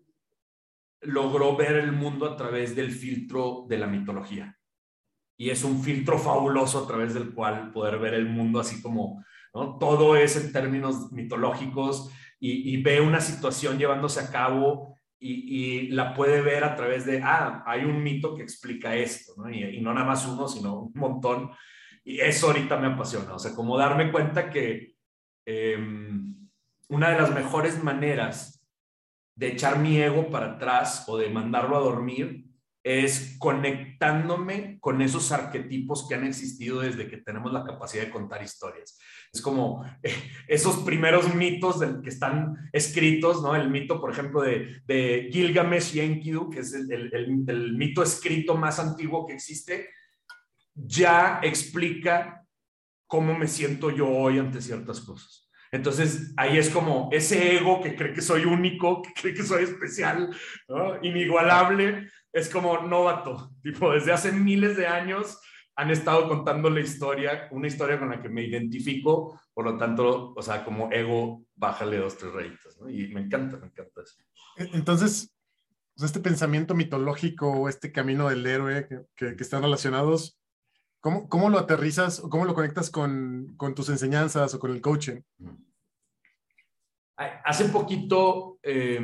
[1.02, 4.58] logró ver el mundo a través del filtro de la mitología.
[5.38, 9.24] Y es un filtro fabuloso a través del cual poder ver el mundo así como,
[9.54, 9.78] ¿no?
[9.78, 16.40] Todo es en términos mitológicos y, ve una situación llevándose a cabo y, la puede
[16.40, 19.50] ver a través de, ah, hay un mito que explica esto, ¿no?
[19.50, 21.50] Y, no nada más uno, sino un montón.
[22.02, 24.94] Y eso ahorita me apasiona, o sea, como darme cuenta que
[25.44, 26.34] em,
[26.88, 28.66] una de las mejores maneras
[29.36, 32.49] de echar mi ego para atrás o de mandarlo a dormir
[32.82, 38.42] es conectándome con esos arquetipos que han existido desde que tenemos la capacidad de contar
[38.42, 38.98] historias.
[39.32, 39.84] Es como
[40.48, 43.54] esos primeros mitos que están escritos, ¿no?
[43.54, 48.56] El mito, por ejemplo, de, de Gilgamesh y Enkidu, que es el, el, mito escrito
[48.56, 49.90] más antiguo que existe,
[50.74, 52.46] ya explica
[53.06, 55.50] cómo me siento yo hoy ante ciertas cosas.
[55.72, 59.64] Entonces, ahí es como ese ego que cree que soy único, que cree que soy
[59.64, 60.34] especial,
[61.02, 65.40] inigualable, es como novato, tipo, desde hace miles de años
[65.76, 70.34] han estado contando la historia, una historia con la que me identifico, por lo tanto,
[70.36, 72.90] o sea, como ego, bájale dos, tres rayitas, ¿no?
[72.90, 74.16] Y me encanta, me encanta eso.
[74.56, 75.34] E, entonces,
[75.94, 80.38] pues, este pensamiento mitológico o este camino del héroe que, que, están relacionados,
[81.00, 84.82] ¿cómo, ¿cómo, lo aterrizas o cómo lo conectas con, con, tus enseñanzas o con el
[84.82, 85.22] coaching?
[87.16, 88.58] Hace poquito...
[88.62, 89.00] Eh,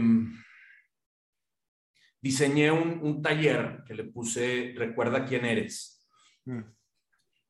[2.21, 6.07] diseñé un, taller que le puse Recuerda quién eres.
[6.45, 6.63] Mm.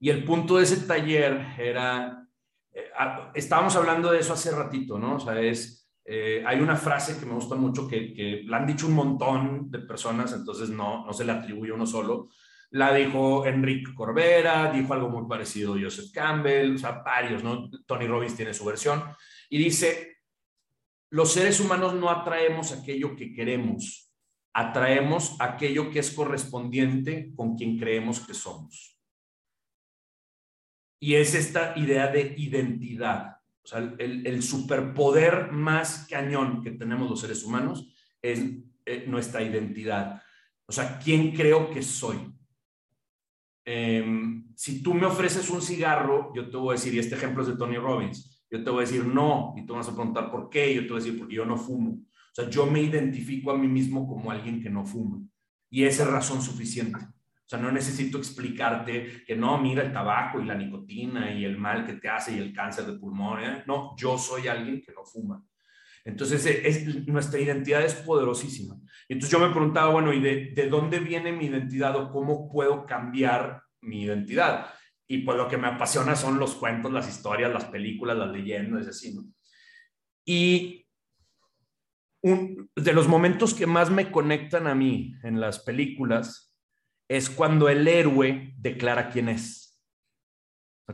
[0.01, 2.27] Y el punto de ese taller era,
[2.73, 2.91] eh,
[3.35, 5.17] estábamos hablando de eso hace ratito, ¿no?
[5.17, 8.67] O sea, es, eh, hay una frase que me gusta mucho que, que, la han
[8.67, 12.29] dicho un montón de personas, entonces no, no se le atribuye uno solo.
[12.71, 17.71] La dijo Enrique Corbera, dijo algo muy parecido Joseph Campbell, o sea, varios, ¿no?
[17.87, 19.03] Tony Robbins tiene su versión.
[19.49, 20.19] Y dice,
[21.11, 24.06] los seres humanos no atraemos aquello que queremos,
[24.57, 28.99] atraemos aquello que es correspondiente con quien creemos que somos.
[30.99, 33.37] Y es esta idea de identidad.
[33.63, 37.93] O sea, el, superpoder más cañón que tenemos los seres humanos
[38.23, 38.41] es
[38.87, 40.23] eh, nuestra identidad.
[40.67, 42.33] O sea, ¿quién creo que soy?
[43.67, 47.43] em, si tú me ofreces un cigarro, yo te voy a decir, y este ejemplo
[47.43, 50.31] es de Tony Robbins, yo te voy a decir no, y tú vas a preguntar
[50.31, 51.99] por qué, yo te voy a decir porque yo no fumo.
[52.37, 55.23] Sea, yo me identifico a mí mismo como alguien que no fuma.
[55.71, 56.99] Y esa es razón suficiente.
[56.99, 61.57] O sea, no necesito explicarte que no, mira el tabaco y la nicotina y el
[61.57, 63.43] mal que te hace y el cáncer de pulmón.
[63.43, 63.65] ¿eh?
[63.67, 65.43] No, yo soy alguien que no fuma.
[66.05, 68.77] Entonces, es, nuestra identidad es poderosísima.
[69.09, 72.85] Entonces yo me preguntaba, bueno, ¿y de, de, dónde viene mi identidad o cómo puedo
[72.85, 74.67] cambiar mi identidad?
[75.09, 78.87] Y pues lo que me apasiona son los cuentos, las historias, las películas, las leyendas,
[78.89, 79.25] así, ¿no?
[80.27, 80.86] Y
[82.75, 86.55] de los momentos que más me conectan a mí en las películas
[87.09, 89.81] es cuando el héroe declara quién es.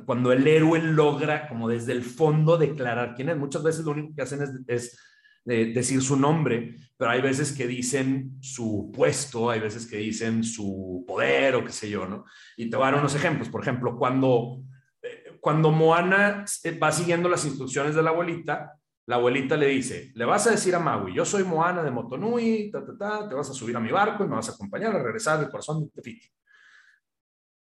[0.07, 3.37] Cuando el héroe logra, como desde el fondo, declarar quién es.
[3.37, 4.99] Muchas veces lo único que hacen es,
[5.45, 10.45] eh, decir su nombre, pero hay veces que dicen su puesto, hay veces que dicen
[10.45, 12.25] su poder o qué sé yo, ¿no?
[12.57, 13.49] Y te voy a dar unos ejemplos.
[13.49, 14.63] Por ejemplo, cuando,
[15.03, 16.45] eh, cuando Moana
[16.83, 20.75] va siguiendo las instrucciones de la abuelita, la abuelita le dice, le vas a decir
[20.75, 23.81] a Maui, yo soy Moana de Motonui, ta, ta, ta, te vas a subir a
[23.81, 26.29] mi barco y me vas a acompañar a regresar al corazón de Tefiti.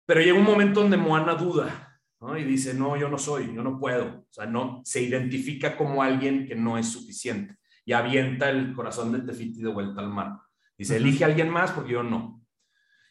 [0.07, 2.01] Pero llega un momento donde Moana duda
[2.38, 4.07] y dice, no, yo no soy, yo no puedo.
[4.20, 9.12] O sea, no, se identifica como alguien que no es suficiente y avienta el corazón
[9.12, 10.38] de Tefiti de vuelta al mar.
[10.77, 12.42] Dice, elige a alguien más porque yo no.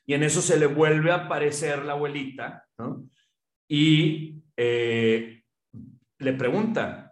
[0.05, 2.65] Y en eso se le vuelve a aparecer la abuelita
[3.67, 5.43] y eh,
[6.19, 7.04] le pregunta,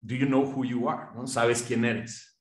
[0.00, 1.08] do you know who you are?
[1.14, 1.26] ¿no?
[1.26, 2.38] ¿Sabes quién eres?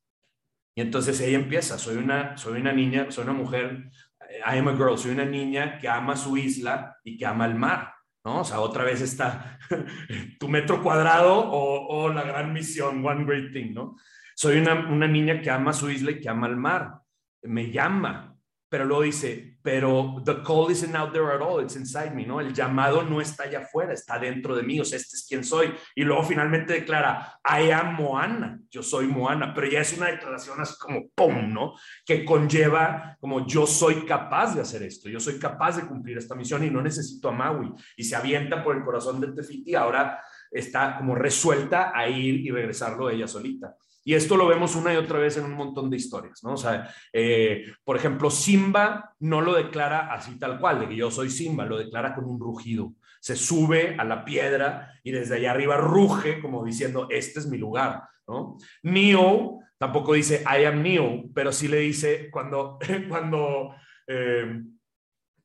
[0.76, 3.89] Y entonces ella empieza, soy una, soy una niña, soy una mujer,
[4.46, 7.56] I am a girl, soy una niña que ama su isla y que ama el
[7.56, 7.93] mar,
[8.24, 8.41] ¿no?
[8.41, 9.58] O sea, otra vez está
[10.39, 13.96] tu metro cuadrado o, o, la gran misión, one great thing, ¿no?
[14.36, 17.00] Soy una, una niña que ama su isla y que ama el mar,
[17.41, 18.37] me llama,
[18.69, 22.41] pero luego dice, pero the call isn't out there at all, it's inside me, ¿no?
[22.41, 25.43] El llamado no está allá afuera, está dentro de mí, o sea, este es quien
[25.43, 25.73] soy.
[25.95, 30.60] Y luego finalmente declara, I am Moana, yo soy Moana, pero ya es una declaración
[30.60, 31.73] así como ¡pum!, ¿no?
[32.06, 36.36] Que conlleva como yo soy capaz de hacer esto, yo soy capaz de cumplir esta
[36.36, 37.71] misión y no necesito a Maui.
[37.95, 42.51] Y se avienta por el corazón de Tefiti, ahora está como resuelta a ir y
[42.51, 43.75] regresarlo ella solita.
[44.08, 46.54] Y esto lo vemos una y otra vez en un montón de historias, ¿no?
[46.54, 51.12] O sea, eh, por ejemplo, Simba no lo declara así tal cual, de que yo
[51.12, 52.93] soy Simba, lo declara con un rugido.
[53.20, 57.58] Se sube a la piedra y desde allá arriba ruge como diciendo, este es mi
[57.58, 58.56] lugar, ¿no?
[58.82, 63.76] Neo tampoco dice, I am Neo, pero sí le dice cuando, cuando
[64.08, 64.62] eh,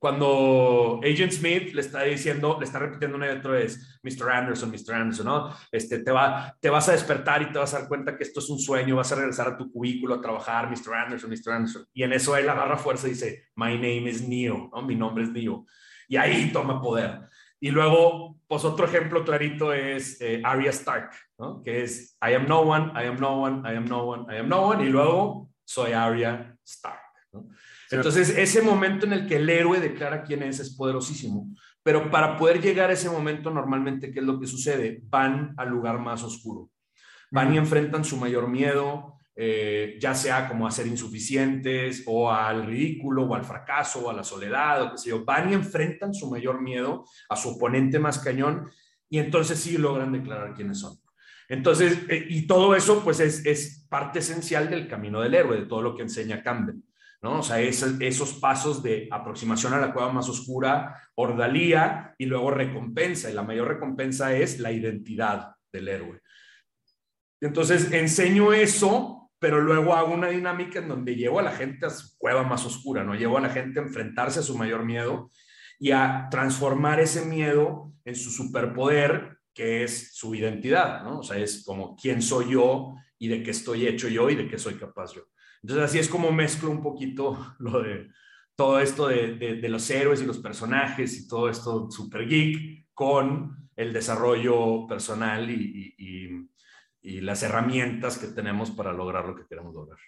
[0.02, 4.30] cuando Agent Smith le está diciendo, le está repitiendo una y otra vez, Mr.
[4.32, 4.94] Anderson, Mr.
[4.94, 5.54] Anderson, ¿no?
[5.70, 8.40] Este, te, va, te vas a despertar y te vas a dar cuenta que esto
[8.40, 10.92] es un sueño, vas a regresar a tu cubículo a trabajar, Mr.
[10.92, 11.52] Anderson, Mr.
[11.52, 11.86] Anderson.
[11.94, 14.82] Y en eso él agarra fuerza y dice, My name is Neo, ¿no?
[14.82, 15.66] Mi nombre es Neo.
[16.08, 17.20] Y ahí toma poder.
[17.60, 21.62] Y luego, pues otro ejemplo clarito es eh, Arya Stark, ¿no?
[21.62, 24.40] Que es, I am no one, I am no one, I am no one, I
[24.40, 24.84] am no one.
[24.84, 27.01] Y luego, soy Arya Stark.
[27.92, 31.48] Entonces, ese momento en el que el héroe declara quién es es poderosísimo.
[31.82, 35.02] Pero para poder llegar a ese momento, normalmente, ¿qué es lo que sucede?
[35.04, 36.70] Van al lugar más oscuro.
[37.30, 42.66] Van y enfrentan su mayor miedo, eh, ya sea como a ser insuficientes o al
[42.66, 45.24] ridículo o al fracaso o a la soledad o qué sé yo.
[45.24, 48.70] Van y enfrentan su mayor miedo a su oponente más cañón
[49.08, 50.98] y entonces sí logran declarar quiénes son.
[51.48, 55.66] Entonces, eh, y todo eso pues es, es parte esencial del camino del héroe, de
[55.66, 56.76] todo lo que enseña Campbell.
[57.22, 57.38] ¿No?
[57.38, 63.30] O sea, esos pasos de aproximación a la cueva más oscura, ordalía y luego recompensa.
[63.30, 66.20] Y la mayor recompensa es la identidad del héroe.
[67.40, 71.90] Entonces, enseño eso, pero luego hago una dinámica en donde llevo a la gente a
[71.90, 73.14] su cueva más oscura, ¿no?
[73.14, 75.30] Llevo a la gente a enfrentarse a su mayor miedo
[75.78, 81.20] y a transformar ese miedo en su superpoder, que es su identidad, ¿no?
[81.20, 84.48] O sea, es como quién soy yo y de qué estoy hecho yo y de
[84.48, 85.22] qué soy capaz yo.
[85.62, 88.10] Entonces así es como mezclo un poquito lo de
[88.54, 93.70] todo esto de, de, los héroes y los personajes y todo esto super geek con
[93.74, 96.50] el desarrollo personal y, y,
[97.00, 99.98] y, las herramientas que tenemos para lograr lo que queremos lograr.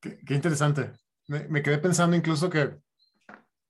[0.00, 0.92] Qué, qué interesante.
[1.28, 2.76] Me, me, quedé pensando incluso que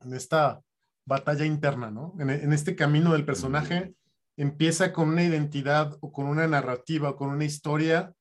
[0.00, 0.60] en esta
[1.06, 2.14] batalla interna, ¿no?
[2.18, 3.94] En, en este camino del personaje
[4.36, 8.12] empieza con una identidad o con una narrativa o con una historia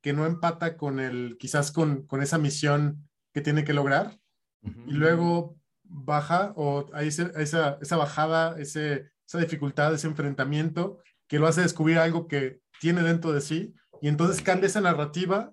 [0.00, 4.18] que no empata con el, quizás con, con esa misión que tiene que lograr,
[4.86, 11.46] y luego baja o hay esa, esa bajada, ese, esa dificultad, ese enfrentamiento que lo
[11.46, 15.52] hace descubrir algo que tiene dentro de sí, y entonces cambia esa narrativa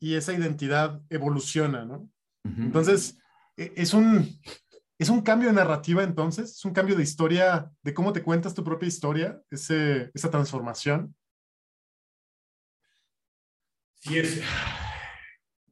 [0.00, 2.08] y esa identidad evoluciona, ¿no?
[2.44, 3.18] Entonces,
[3.56, 4.40] e, es un,
[5.02, 6.52] ¿Es un cambio de narrativa entonces?
[6.52, 11.12] ¿Es un cambio de historia, de cómo te cuentas tu propia historia, ese, esa transformación?
[14.02, 14.42] Sí, es,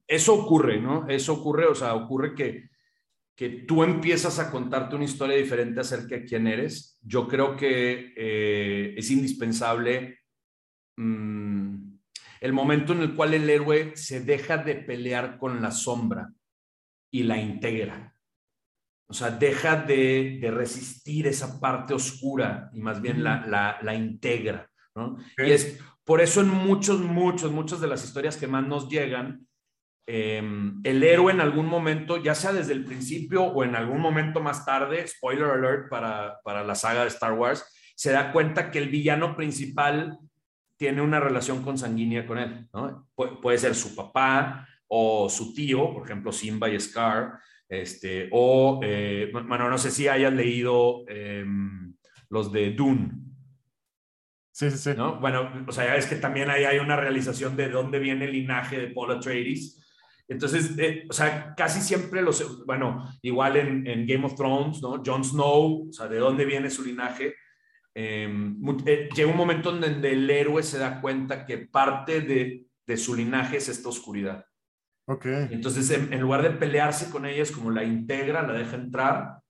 [0.06, 1.08] eso ocurre, ¿no?
[1.08, 2.70] Eso ocurre, o sea, ocurre que,
[3.34, 6.96] que tú empiezas a contarte una historia diferente acerca de quién eres.
[7.02, 10.20] Yo creo que eh, es indispensable
[10.96, 11.92] mm,
[12.40, 16.32] el momento en el cual el héroe se deja de pelear con la sombra
[17.10, 18.14] y la integra.
[19.08, 24.70] O sea, deja de, resistir esa parte oscura y más bien la, la, integra.
[24.94, 25.16] ¿no?
[25.36, 29.46] Y es por eso en muchos, muchos, muchas de las historias que más nos llegan,
[30.08, 34.40] em, el héroe en algún momento, ya sea desde el principio o en algún momento
[34.40, 38.80] más tarde, spoiler alert para, para la saga de Star Wars, se da cuenta que
[38.80, 40.18] el villano principal
[40.76, 42.68] tiene una relación consanguínea con él.
[42.74, 43.06] ¿no?
[43.14, 47.38] puede ser su papá o su tío, por ejemplo, Simba y Scar,
[47.68, 51.94] este, o, eh, bueno, no sé si hayas leído em,
[52.30, 53.29] los de Dune.
[54.52, 54.90] Sí, sí, sí.
[54.96, 55.20] ¿no?
[55.20, 58.32] Bueno, o sea, ya ves que también ahí hay una realización de dónde viene el
[58.32, 59.78] linaje de Paul Atreides.
[60.28, 65.02] Entonces, eh, o sea, casi siempre los, bueno, igual en, en, Game of Thrones, ¿no?
[65.04, 67.34] Jon Snow, o sea, de dónde viene su linaje.
[67.94, 72.66] Em, eh, llega un momento en donde el héroe se da cuenta que parte de,
[72.86, 74.44] de su linaje es esta oscuridad.
[75.24, 79.40] Entonces, en, lugar de pelearse con ella, es como la integra, la deja entrar,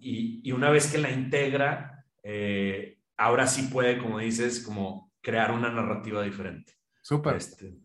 [0.00, 5.70] y, una vez que la integra, eh, ahora sí puede, como dices, como crear una
[5.70, 6.72] narrativa diferente.
[7.02, 7.36] Súper.
[7.36, 7.78] Este,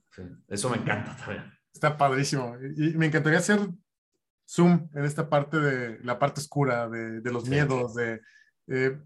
[0.48, 1.52] eso me encanta también.
[1.74, 2.56] Está padrísimo.
[2.78, 3.60] Y me encantaría hacer
[4.48, 8.22] zoom en esta parte de la parte oscura, de, los miedos, de
[8.68, 8.98] eh,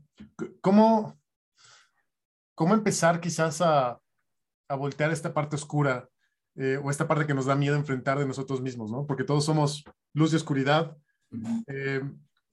[0.61, 1.19] cómo,
[2.53, 3.99] cómo empezar quizás a,
[4.67, 6.09] a voltear esta parte oscura
[6.55, 9.05] eh, o esta parte que nos da miedo enfrentar de nosotros mismos, ¿no?
[9.05, 10.97] Porque todos somos luz y oscuridad.
[11.67, 12.01] Eh,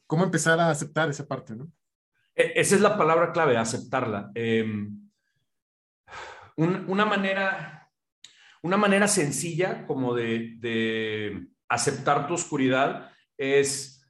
[0.07, 1.73] ¿Cómo empezar a aceptar esa parte, no?
[2.35, 4.31] E, esa es la palabra clave, aceptarla.
[4.35, 5.11] Em,
[6.57, 7.91] una, manera,
[8.63, 14.07] una manera sencilla como de, de aceptar tu oscuridad es,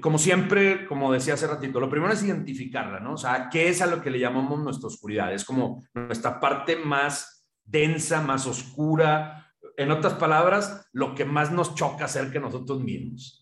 [0.00, 3.14] como siempre, como decía hace ratito, lo primero es identificarla, ¿no?
[3.14, 5.32] O sea, ¿qué es a lo que le llamamos nuestra oscuridad?
[5.32, 9.51] Es como nuestra parte más densa, más oscura.
[9.76, 13.40] En otras palabras, lo que más nos choca hacer que nosotros mismos.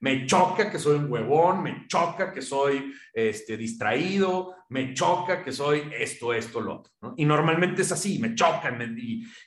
[0.00, 5.50] Me choca que soy un huevón, me choca que soy este, distraído, me choca que
[5.50, 7.14] soy esto, esto, lo otro.
[7.16, 8.76] Y normalmente es así, me choca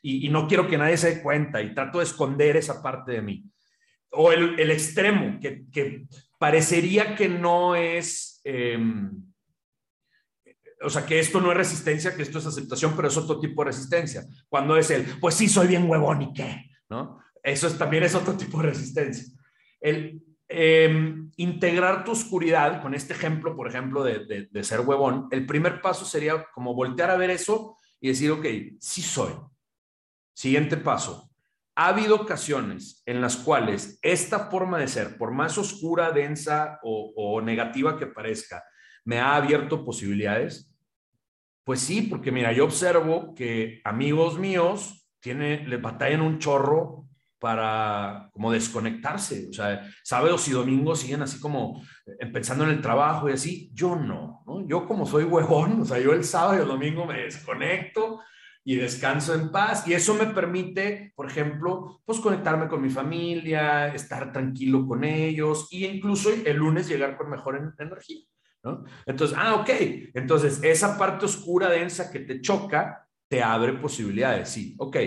[0.02, 3.22] y, no quiero que nadie se dé cuenta y trato de esconder esa parte de
[3.22, 3.46] mí.
[4.12, 6.08] O el, extremo, que,
[6.40, 8.42] parecería que no es...
[8.44, 9.12] Em,
[10.86, 13.64] o sea, que esto no es resistencia, que esto es aceptación, pero es otro tipo
[13.64, 14.24] de resistencia.
[14.48, 17.20] Cuando es el, pues sí, soy bien huevón y qué, ¿no?
[17.42, 19.26] Eso es, también es otro tipo de resistencia.
[19.82, 25.46] El em, integrar tu oscuridad, con este ejemplo, por ejemplo, de, de, ser huevón, el
[25.46, 28.46] primer paso sería como voltear a ver eso y decir, ok,
[28.80, 29.34] sí soy.
[30.34, 31.32] Siguiente paso.
[31.76, 37.12] Ha habido ocasiones en las cuales esta forma de ser, por más oscura, densa o,
[37.16, 38.64] o negativa que parezca,
[39.04, 40.75] me ha abierto posibilidades?
[41.66, 47.08] Pues sí, porque mira, yo observo que amigos míos tiene, les batallan un chorro
[47.40, 51.82] para como desconectarse, o sea, sábados y domingos siguen así como
[52.20, 54.68] eh, pensando en el trabajo y así, yo no, ¿no?
[54.68, 58.22] Yo como soy huevón, o sea, yo el sábado y el domingo me desconecto
[58.64, 63.94] y descanso en paz y eso me permite, por ejemplo, pues conectarme con mi familia,
[63.94, 68.24] estar tranquilo con ellos e incluso el lunes llegar con mejor energía.
[69.06, 69.70] Entonces, ah, ok.
[70.14, 74.50] Entonces, esa parte oscura, densa que te choca, te abre posibilidades.
[74.50, 74.98] Sí, ok.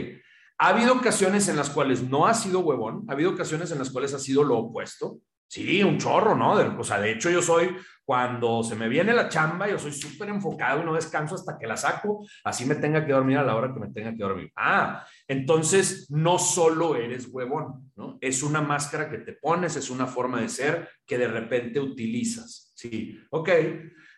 [0.58, 3.90] Ha habido ocasiones en las cuales no ha sido huevón, ha habido ocasiones en las
[3.90, 5.20] cuales ha sido lo opuesto.
[5.46, 6.52] Sí, un chorro, ¿no?
[6.78, 10.28] o sea, de hecho yo soy, cuando se me viene la chamba, yo soy súper
[10.28, 13.56] enfocado y no descanso hasta que la saco, así me tenga que dormir a la
[13.56, 14.52] hora que me tenga que dormir.
[14.56, 18.18] Ah, entonces no solo eres huevón, ¿no?
[18.20, 22.67] Es una máscara que te pones, es una forma de ser que de repente utilizas.
[22.78, 23.48] Sí, ok.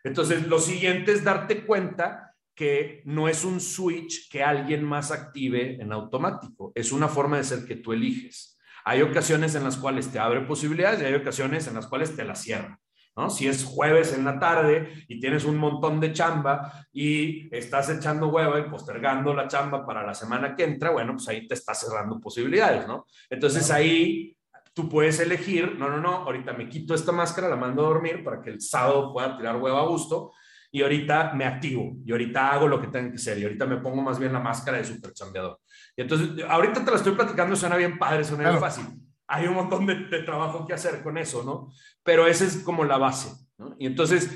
[0.04, 5.80] Entonces, lo siguiente es darte cuenta que no es un switch que alguien más active
[5.80, 8.58] en automático, es una forma de ser que tú eliges.
[8.84, 12.22] Hay ocasiones en las cuales te abre posibilidades y hay ocasiones en las cuales te
[12.22, 12.78] la cierra.
[13.16, 13.30] ¿no?
[13.30, 18.28] Si es jueves en la tarde y tienes un montón de chamba y estás echando
[18.28, 21.72] huevo y postergando la chamba para la semana que entra, bueno, pues ahí te está
[21.72, 23.06] cerrando posibilidades, ¿no?
[23.30, 24.36] Entonces ahí
[24.72, 28.22] tú puedes elegir, no, no, no, ahorita me quito esta máscara, la mando a dormir
[28.24, 30.32] para que el sábado pueda tirar huevo a gusto
[30.72, 33.78] y ahorita me activo y ahorita hago lo que tenga que ser y ahorita me
[33.78, 35.58] pongo más bien la máscara de super chambeador.
[35.96, 38.84] Y entonces, ahorita te la estoy platicando, suena bien padre, suena bien fácil.
[39.26, 41.72] hay un montón de, trabajo que hacer con eso, ¿no?
[42.02, 43.74] Pero esa es como la base, ¿no?
[43.78, 44.30] Y entonces,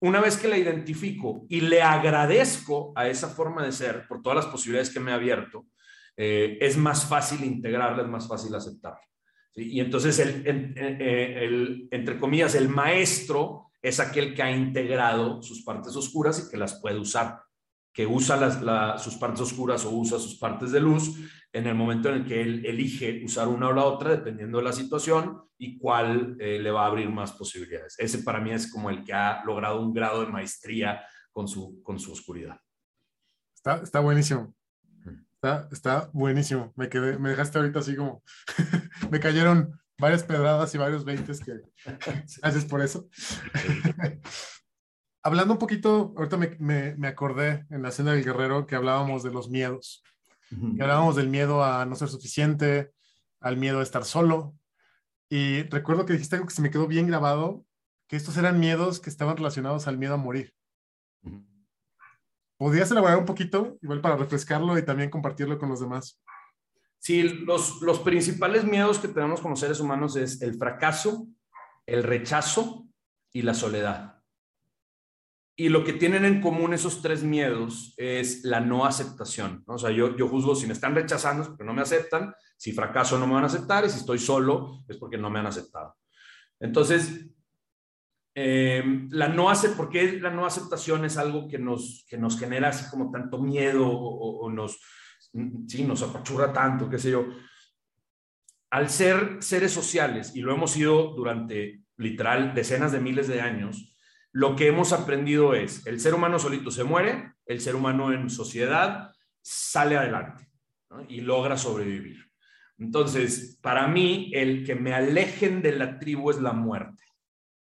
[0.00, 4.36] una vez que la identifico y le agradezco a esa forma de ser por todas
[4.36, 5.66] las posibilidades que me ha abierto,
[6.16, 9.00] eh, es más fácil integrarla, es más fácil aceptarla.
[9.56, 10.46] Y entonces, el,
[10.76, 16.56] el, entre comillas, el maestro es aquel que ha integrado sus partes oscuras y que
[16.56, 17.44] las puede usar
[17.94, 21.16] que usa sus partes oscuras o usa sus partes de luz
[21.52, 24.64] en el momento en el que él elige usar una o la otra, dependiendo de
[24.64, 27.94] la situación y cuál eh, le va a abrir más posibilidades.
[28.00, 31.80] Ese para mí es como el que ha logrado un grado de maestría con su,
[31.84, 32.60] con su oscuridad.
[33.54, 34.52] Está, está buenísimo.
[35.44, 36.72] Está, está buenísimo.
[36.74, 38.22] Me, quedé, me dejaste ahorita así como,
[39.10, 41.52] me cayeron varias pedradas y varios veintes que
[42.40, 43.06] gracias por eso
[45.22, 49.50] hablando un poquito, ahorita me, acordé en la escena del guerrero que hablábamos de los
[49.50, 50.02] miedos.
[50.48, 52.92] Que hablábamos del miedo a no ser suficiente,
[53.40, 54.54] al miedo a estar solo.
[55.28, 57.64] Y recuerdo que dijiste algo que se me quedó bien grabado,
[58.06, 60.53] que estos eran miedos que estaban relacionados al miedo a morir.
[62.56, 66.22] ¿Podrías elaborar un poquito, igual para refrescarlo y también compartirlo con los demás?
[66.98, 71.26] Sí, los, los principales miedos que tenemos como seres humanos es el fracaso,
[71.86, 72.86] el rechazo
[73.32, 74.22] y la soledad.
[75.56, 79.62] Y lo que tienen en común esos tres miedos es la no aceptación.
[79.66, 82.72] O sea, yo, yo juzgo si me están rechazando es porque no me aceptan, si
[82.72, 85.46] fracaso no me van a aceptar y si estoy solo es porque no me han
[85.46, 85.96] aceptado.
[86.58, 87.26] Entonces,
[88.34, 92.68] em, la no hace, porque la no aceptación es algo que nos, que nos genera
[92.68, 94.80] así como tanto miedo o, nos,
[95.66, 97.26] sí, nos apachurra tanto, qué sé yo.
[98.70, 103.96] Al ser seres sociales, y lo hemos sido durante literal decenas de miles de años,
[104.32, 108.28] lo que hemos aprendido es, el ser humano solito se muere, el ser humano en
[108.30, 110.48] sociedad sale adelante
[111.08, 112.24] y logra sobrevivir.
[112.78, 117.03] Entonces, para mí, el que me alejen de la tribu es la muerte.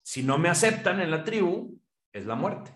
[0.07, 1.77] Si no me aceptan en la tribu,
[2.13, 2.73] es la muerte.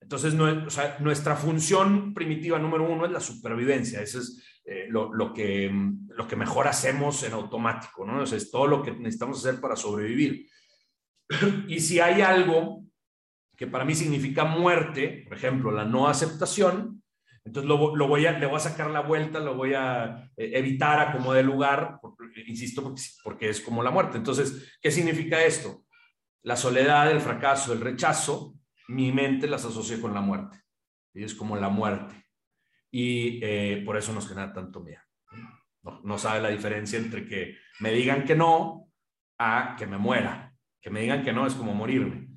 [0.00, 4.02] Entonces, nuestra función primitiva número uno es la supervivencia.
[4.02, 5.70] Eso es eh, lo, que,
[6.08, 8.24] lo que mejor hacemos en automático, ¿no?
[8.24, 10.48] es todo lo que necesitamos hacer para sobrevivir.
[11.68, 12.86] Y si hay algo
[13.56, 17.04] que para mí significa muerte, por ejemplo, la no aceptación,
[17.44, 20.98] entonces lo, voy a, le voy a sacar la vuelta, lo voy a eh, evitar
[20.98, 22.00] a como de lugar,
[22.48, 24.16] insisto, porque, porque es como la muerte.
[24.16, 25.84] Entonces, ¿qué significa esto?
[26.42, 28.54] La soledad, el fracaso, el rechazo,
[28.88, 30.58] mi mente las asocia con la muerte.
[31.14, 32.14] Y es como la muerte.
[32.90, 35.00] Y eh, por eso nos genera tanto miedo.
[36.04, 38.88] No, sabe la diferencia entre que me digan que no
[39.38, 40.54] a que me muera.
[40.80, 42.28] Que me digan que no es como morirme.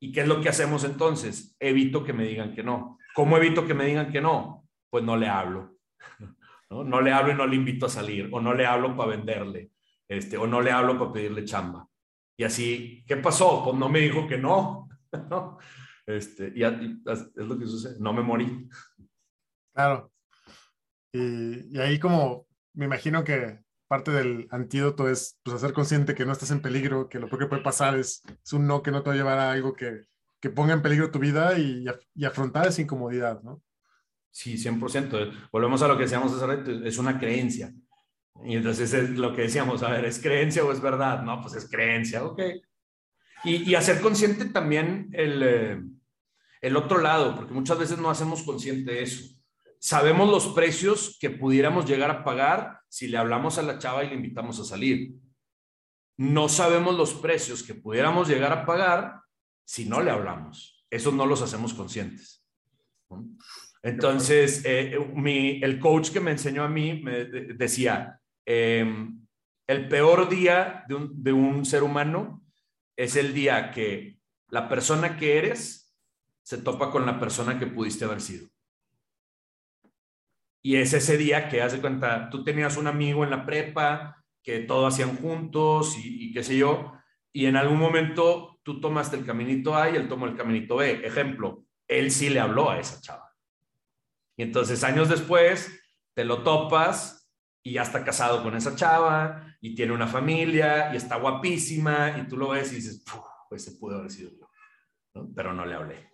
[0.00, 1.56] ¿Y qué es lo que hacemos entonces?
[1.58, 2.98] Evito que me digan que no.
[3.14, 4.68] ¿Cómo evito que me digan que no?
[4.90, 5.78] Pues no le hablo.
[6.70, 7.00] ¿no?
[7.00, 9.70] le hablo y no le invito a salir, o no le hablo para venderle,
[10.06, 11.87] este, o no le hablo para pedirle chamba.
[12.38, 13.62] Y así, ¿qué pasó?
[13.64, 14.88] Pues no me dijo que no.
[16.06, 18.66] Este, y, es lo que sucede, no me morí.
[19.74, 20.10] Claro.
[21.12, 23.58] Y, y ahí como me imagino que
[23.88, 27.46] parte del antídoto es pues, hacer consciente que no estás en peligro, que lo que
[27.46, 28.22] puede pasar es,
[28.52, 30.04] un no que no te va a llevar a algo que,
[30.40, 31.84] que ponga en peligro tu vida y,
[32.14, 33.62] y, afrontar esa incomodidad, ¿no?
[34.30, 35.50] Sí, 100%.
[35.50, 37.74] Volvemos a lo que decíamos hace rato, es una creencia.
[38.44, 41.22] Y entonces es lo que decíamos, a ver, ¿es creencia o es verdad?
[41.22, 42.40] No, pues es creencia, ok.
[43.44, 45.82] Y, y hacer consciente también el, eh,
[46.60, 49.38] el otro lado, porque muchas veces no hacemos consciente eso
[49.78, 54.08] sabemos los precios que pudiéramos llegar a pagar si le hablamos a la chava y
[54.08, 55.14] le invitamos a salir.
[56.16, 59.20] No sabemos los precios que pudiéramos llegar a pagar
[59.64, 60.86] si no le hablamos.
[60.90, 62.44] Eso no los hacemos conscientes.
[63.82, 64.98] Entonces, eh,
[65.62, 68.20] el coach que me enseñó a mí me decía,
[68.50, 69.26] em,
[69.66, 72.42] el peor día de un, de un ser humano
[72.96, 74.18] es el día que
[74.48, 75.94] la persona que eres
[76.42, 78.48] se topa con la persona que pudiste haber sido.
[80.62, 84.60] Y es ese día que hace cuenta, tú tenías un amigo en la prepa, que
[84.60, 86.94] todo hacían juntos y, qué sé yo,
[87.34, 91.06] y en algún momento tú tomaste el caminito A y él tomó el caminito B.
[91.06, 93.30] Ejemplo, él sí le habló a esa chava.
[94.38, 95.70] Y entonces años después
[96.14, 97.17] te lo topas
[97.68, 102.26] y ya está casado con esa chava y tiene una familia y está guapísima y
[102.26, 103.04] tú lo ves y dices,
[103.48, 106.08] pues se pudo haber sido yo, pero no le hablé.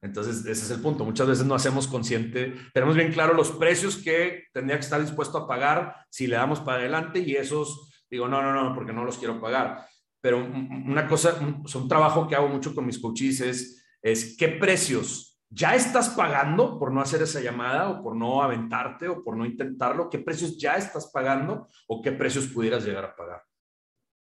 [0.00, 1.04] Entonces, ese es el punto.
[1.04, 5.38] Muchas veces no hacemos consciente, tenemos bien claro los precios que tendría que estar dispuesto
[5.38, 9.04] a pagar si le damos para adelante y esos, digo, no, no, no, porque no
[9.04, 9.86] los quiero pagar.
[10.20, 14.48] Pero una cosa, un, un trabajo que hago mucho con mis coaches es, es qué
[14.48, 19.36] precios ya estás pagando por no hacer esa llamada o por no aventarte o por
[19.36, 23.42] no intentarlo, qué precios ya estás pagando o qué precios pudieras llegar a pagar.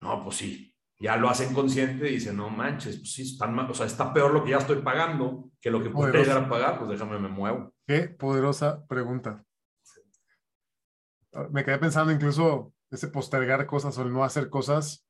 [0.02, 3.74] No, pues sí, ya lo hacen consciente y dicen, no manches, pues sí, están o
[3.74, 6.78] sea, está peor lo que ya estoy pagando que lo que podría llegar a pagar,
[6.78, 7.74] pues déjame, me muevo.
[7.88, 9.44] Qué poderosa pregunta.
[11.52, 15.08] Me quedé pensando incluso ese postergar cosas o el no hacer cosas,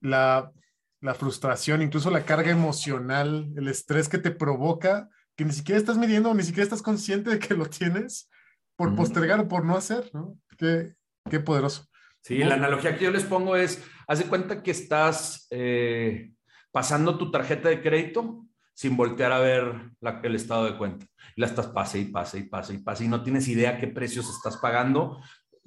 [0.00, 0.52] la,
[1.00, 5.96] la frustración, incluso la carga emocional, el estrés que te provoca, que ni siquiera estás
[5.96, 8.28] midiendo, ni siquiera estás consciente de que lo tienes
[8.76, 10.38] por postergar o por no hacer, ¿no?
[10.56, 10.94] Qué,
[11.30, 11.86] qué poderoso.
[12.22, 16.32] Sí, la analogía que yo les pongo es, haz de cuenta que estás eh,
[16.70, 19.92] pasando tu tarjeta de crédito sin voltear a ver
[20.22, 21.06] el estado de cuenta.
[21.36, 23.86] Y la estás pase y pase y pase y pase y no tienes idea qué
[23.86, 25.20] precios estás pagando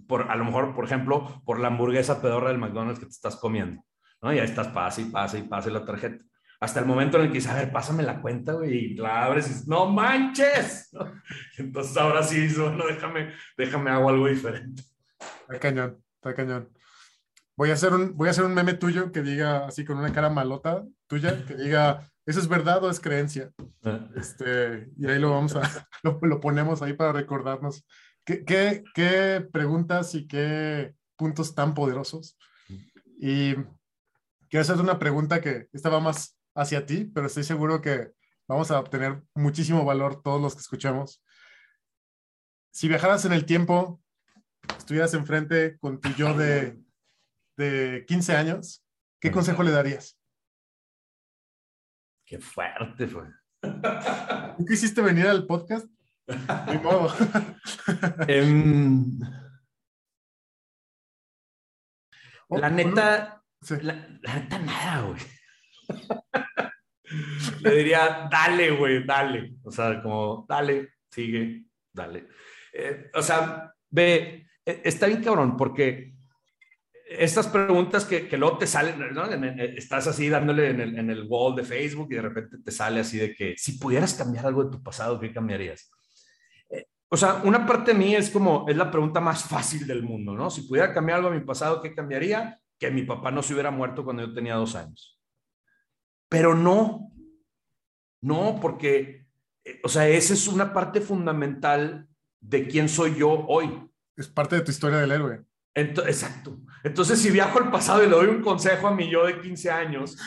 [0.07, 3.35] por, a lo mejor, por ejemplo, por la hamburguesa pedorra del McDonald's que te estás
[3.35, 3.83] comiendo,
[4.23, 4.33] ¿no?
[4.33, 6.23] Ya estás pase y pase y pase la tarjeta.
[6.59, 9.25] Hasta el momento en el que dices, a ver, pásame la cuenta, güey, y la
[9.25, 10.89] abres y dices, no manches.
[11.57, 14.81] Entonces ahora sí dices, bueno, déjame, déjame hago algo diferente.
[15.41, 16.69] Está cañón, está cañón.
[17.55, 20.11] Voy a, hacer un, voy a hacer un meme tuyo que diga, así con una
[20.11, 23.51] cara malota tuya, que diga, ¿eso es verdad o es creencia?
[23.83, 24.07] Ah.
[24.15, 25.61] Este, y ahí lo vamos a,
[26.03, 27.85] lo, lo ponemos ahí para recordarnos
[28.25, 32.37] ¿Qué, qué, preguntas y qué puntos tan poderosos?
[33.19, 33.55] Y
[34.53, 38.11] quiero hacerte una pregunta que estaba más hacia ti, pero estoy seguro que
[38.47, 41.23] vamos a obtener muchísimo valor todos los que escuchamos.
[42.71, 43.99] Si viajaras en el tiempo,
[44.77, 46.79] estuvieras enfrente con tu yo de,
[47.57, 48.85] de 15 años,
[49.19, 50.19] ¿qué consejo le darías?
[52.23, 53.23] Qué fuerte fue.
[53.59, 55.87] ¿Tú quisiste venir al podcast?
[58.27, 59.19] Em,
[62.49, 63.42] oh, la neta,
[63.81, 63.93] la,
[64.35, 65.21] neta nada, güey.
[67.61, 69.55] Le diría, dale, güey, dale.
[69.63, 72.27] O sea, como, dale, sigue, dale.
[72.73, 76.15] Eh, o sea, ve, e, está bien cabrón, porque
[77.05, 79.25] estas preguntas que, que luego te salen, ¿no?
[79.25, 83.01] estás así dándole en el, en el wall de Facebook y de repente te sale
[83.01, 85.91] así de que si pudieras cambiar algo de tu pasado, ¿qué cambiarías?
[87.13, 90.33] O sea, una parte de mí es como, es la pregunta más fácil del mundo,
[90.33, 90.49] ¿no?
[90.49, 92.59] Si pudiera cambiar algo de mi pasado, ¿qué cambiaría?
[92.83, 95.17] Que mi papá no se hubiera muerto cuando yo tenía dos años.
[96.27, 97.13] Pero no,
[98.21, 99.25] no, porque,
[99.63, 102.09] eh, o sea, esa es una parte fundamental
[102.41, 103.89] de quién soy yo hoy.
[104.17, 105.45] Es parte de tu historia del héroe.
[105.75, 106.59] exacto.
[106.83, 109.71] Entonces, si viajo al pasado y le doy un consejo a mi yo de 15
[109.71, 110.17] años,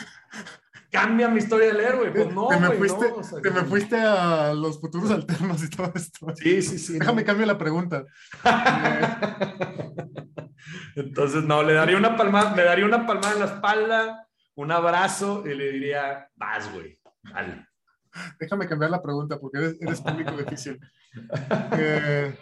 [0.89, 2.09] cambia mi historia del héroe.
[2.09, 6.25] Pues no, te me, fuiste, te me fuiste a los futuros alternos y todo esto.
[6.33, 6.97] Sí, sí, sí.
[6.97, 8.03] Déjame cambiar la pregunta.
[10.95, 15.43] Entonces, no, le daría una palmada, me daría una palmada en la espalda, un abrazo
[15.45, 17.67] y le diría, vas, güey, dale.
[18.39, 20.79] Déjame cambiar la pregunta porque eres, eres público difícil.
[21.79, 22.37] Eh,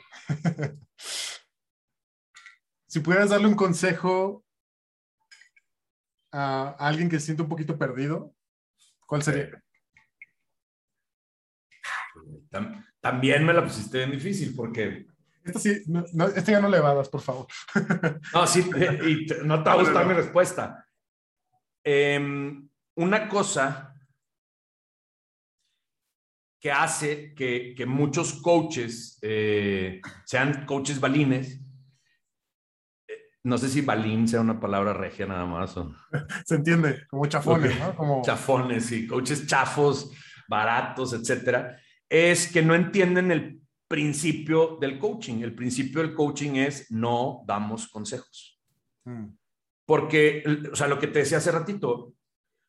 [2.88, 4.44] si pudieras darle un consejo
[6.32, 8.36] a alguien que se siente un poquito perdido,
[9.06, 9.64] ¿cuál sería?
[13.00, 15.08] También me la pusiste bien difícil porque...
[15.46, 17.48] Esta sí, no, este ya no le vadas, por favor.
[18.34, 20.86] No, sí, y no te va a gustar mi respuesta.
[21.84, 23.94] Em, una cosa
[26.60, 31.62] que hace que, que muchos coaches eh, sean coaches balines
[33.46, 35.76] no sé si balín sea una palabra regia nada más.
[36.46, 37.96] Se entiende, como chafones, ¿no?
[37.96, 38.22] Como...
[38.24, 40.12] Chafones, sí, coaches chafos,
[40.48, 41.80] baratos, etcétera.
[42.10, 45.42] Es que no entienden el principio del coaching.
[45.42, 48.60] El principio del coaching es no damos consejos.
[49.06, 49.28] Mm.
[49.86, 52.14] Porque, o sea, lo que te decía hace ratito,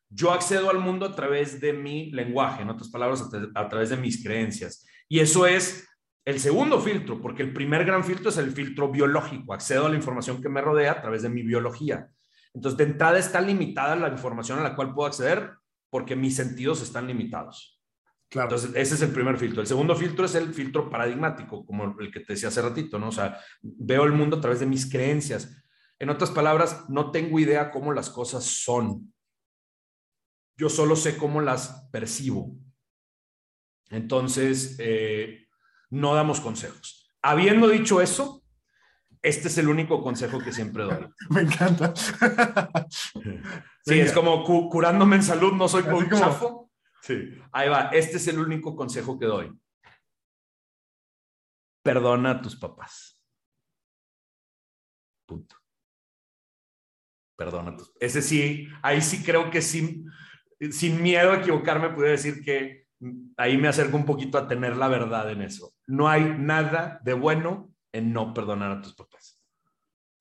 [0.09, 3.97] yo accedo al mundo a través de mi lenguaje, en otras palabras, a través de
[3.97, 4.85] mis creencias.
[5.09, 5.87] Y eso es
[6.25, 9.53] el segundo filtro, porque el primer gran filtro es el filtro biológico.
[9.53, 12.07] Accedo a la información que me rodea a través de mi biología.
[12.53, 15.51] Entonces, de entrada está limitada la información a la cual puedo acceder
[15.89, 17.76] porque mis sentidos están limitados.
[18.29, 18.49] Claro.
[18.49, 19.61] Entonces, ese es el primer filtro.
[19.61, 23.09] El segundo filtro es el filtro paradigmático, como el que te decía hace ratito, ¿no?
[23.09, 25.63] O sea, veo el mundo a través de mis creencias.
[25.99, 29.13] En otras palabras, no tengo idea cómo las cosas son.
[30.57, 32.55] Yo solo sé cómo las percibo.
[33.89, 35.47] Entonces, eh,
[35.89, 37.15] no damos consejos.
[37.21, 38.43] Habiendo dicho eso,
[39.21, 41.07] este es el único consejo que siempre doy.
[41.29, 41.93] Me encanta.
[43.85, 46.66] Sí, es como curándome en salud, no soy un chafo.
[47.01, 47.89] Sí, ahí va.
[47.93, 49.51] Este es el único consejo que doy.
[51.83, 53.23] Perdona a tus papás.
[55.25, 55.55] Punto.
[57.35, 57.93] Perdona a tus.
[57.99, 60.11] Ese sí, ahí sí creo que sin,
[60.71, 62.87] sin miedo a equivocarme, pude decir que
[63.37, 65.73] ahí me acerco un poquito a tener la verdad en eso.
[65.85, 69.41] No hay nada de bueno en no perdonar a tus papás.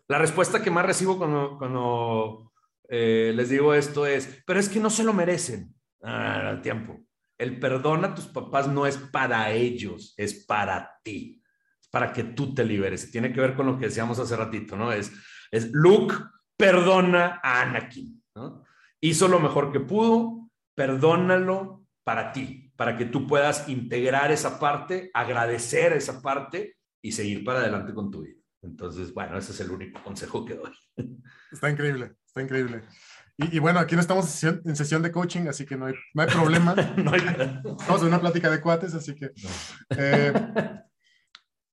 [0.09, 2.53] La respuesta que más recibo cuando, cuando
[2.89, 5.76] eh, les digo esto es, pero es que no se lo merecen.
[6.09, 7.05] Ah, tiempo.
[7.37, 11.43] El perdón a tus papás no es para ellos, es para ti,
[11.83, 13.11] es para que tú te liberes.
[13.11, 14.93] Tiene que ver con lo que decíamos hace ratito, ¿no?
[14.93, 15.13] Es,
[15.51, 16.15] es Luke
[16.57, 18.65] perdona a Anakin, ¿no?
[19.01, 25.11] Hizo lo mejor que pudo, perdónalo para ti, para que tú puedas integrar esa parte,
[25.13, 28.41] agradecer esa parte y seguir para adelante con tu vida.
[28.63, 30.73] Entonces, bueno, ese es el único consejo que doy.
[31.51, 32.85] Está increíble, está increíble.
[33.39, 36.28] Y, bueno, aquí no estamos en sesión, de coaching, así que no hay, no hay
[36.28, 36.74] problema.
[36.97, 37.20] no hay...
[37.78, 39.30] Estamos en una plática de cuates, así que...
[39.91, 40.32] Eh,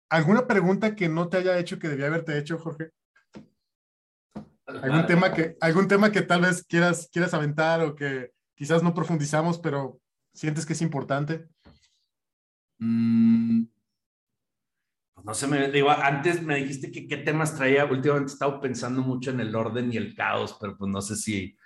[0.09, 2.91] ¿Alguna pregunta que no te haya hecho que debía haberte hecho, Jorge?
[4.65, 8.93] ¿Algún tema que, algún tema que tal vez quieras, quieras aventar o que quizás no
[8.93, 9.99] profundizamos, pero
[10.33, 11.47] sientes que es importante?
[12.77, 13.63] Mm,
[15.23, 17.85] no sé, me digo, antes me dijiste que qué temas traía.
[17.85, 21.15] Últimamente he estado pensando mucho en el orden y el caos, pero pues no sé
[21.15, 21.57] si.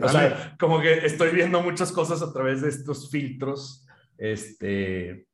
[0.00, 3.86] o sea, como que estoy viendo muchas cosas a través de estos filtros.
[4.16, 5.26] Este.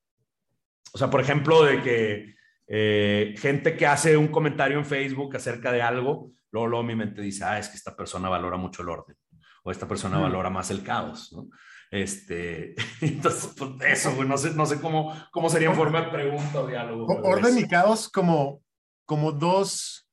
[0.94, 2.34] O sea, por ejemplo, de que
[2.66, 7.20] eh, gente que hace un comentario en Facebook acerca de algo, luego, luego mi mente
[7.20, 9.16] dice, ah, es que esta persona valora mucho el orden,
[9.62, 11.48] o esta persona valora más el caos, ¿no?
[11.90, 16.60] Este, entonces, pues eso, no sé, no sé cómo, cómo sería en forma de pregunta
[16.60, 17.06] o diálogo.
[17.22, 18.62] Orden y caos como,
[19.04, 20.06] como dos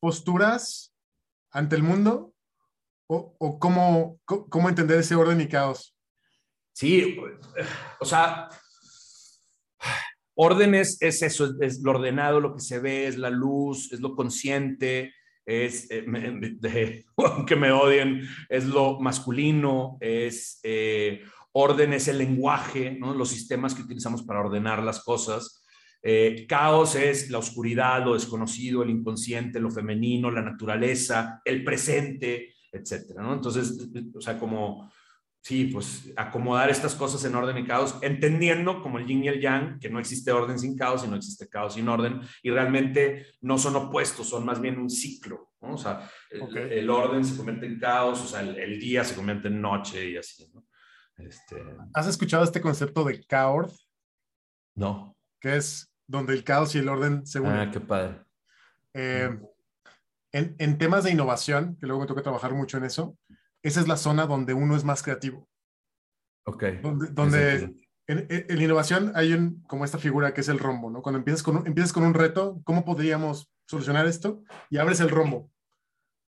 [0.00, 0.94] posturas
[1.50, 2.32] ante el mundo,
[3.08, 5.94] o, o cómo, cómo entender ese orden y caos.
[6.72, 7.16] Sí,
[7.98, 8.48] o sea,
[10.34, 14.00] orden es, es eso, es lo ordenado, lo que se ve, es la luz, es
[14.00, 15.12] lo consciente,
[15.48, 21.22] es, eh, aunque me odien, es lo masculino, es eh,
[21.52, 23.14] orden, es el lenguaje, ¿no?
[23.14, 25.64] los sistemas que utilizamos para ordenar las cosas.
[26.02, 32.54] Eh, caos es la oscuridad, lo desconocido, el inconsciente, lo femenino, la naturaleza, el presente,
[32.70, 33.32] etcétera, ¿no?
[33.32, 34.92] Entonces, o sea, como
[35.42, 39.40] sí, pues acomodar estas cosas en orden y caos, entendiendo como el yin y el
[39.40, 43.26] yang, que no existe orden sin caos y no existe caos sin orden, y realmente
[43.40, 45.74] no son opuestos, son más bien un ciclo, ¿no?
[45.74, 49.60] O sea, el, orden se convierte en caos, o sea, el, día se convierte en
[49.60, 50.66] noche y así, ¿no?
[51.16, 51.56] Este...
[51.94, 53.88] ¿Has escuchado este concepto de caos?
[54.74, 55.16] No.
[55.40, 57.56] Que es donde el caos y el orden se unen.
[57.56, 58.20] Ah, qué padre.
[58.94, 59.36] Eh,
[60.32, 63.16] en, en temas de innovación, que luego me toca trabajar mucho en eso,
[63.62, 65.48] esa es la zona donde uno es más creativo.
[66.44, 66.64] Ok.
[67.12, 67.74] Donde,
[68.06, 71.02] en, la innovación hay un, como esta figura que es el rombo, ¿no?
[71.02, 74.42] Cuando empiezas con, un, empiezas con un reto, ¿cómo podríamos solucionar esto?
[74.70, 75.50] Y abres el rombo.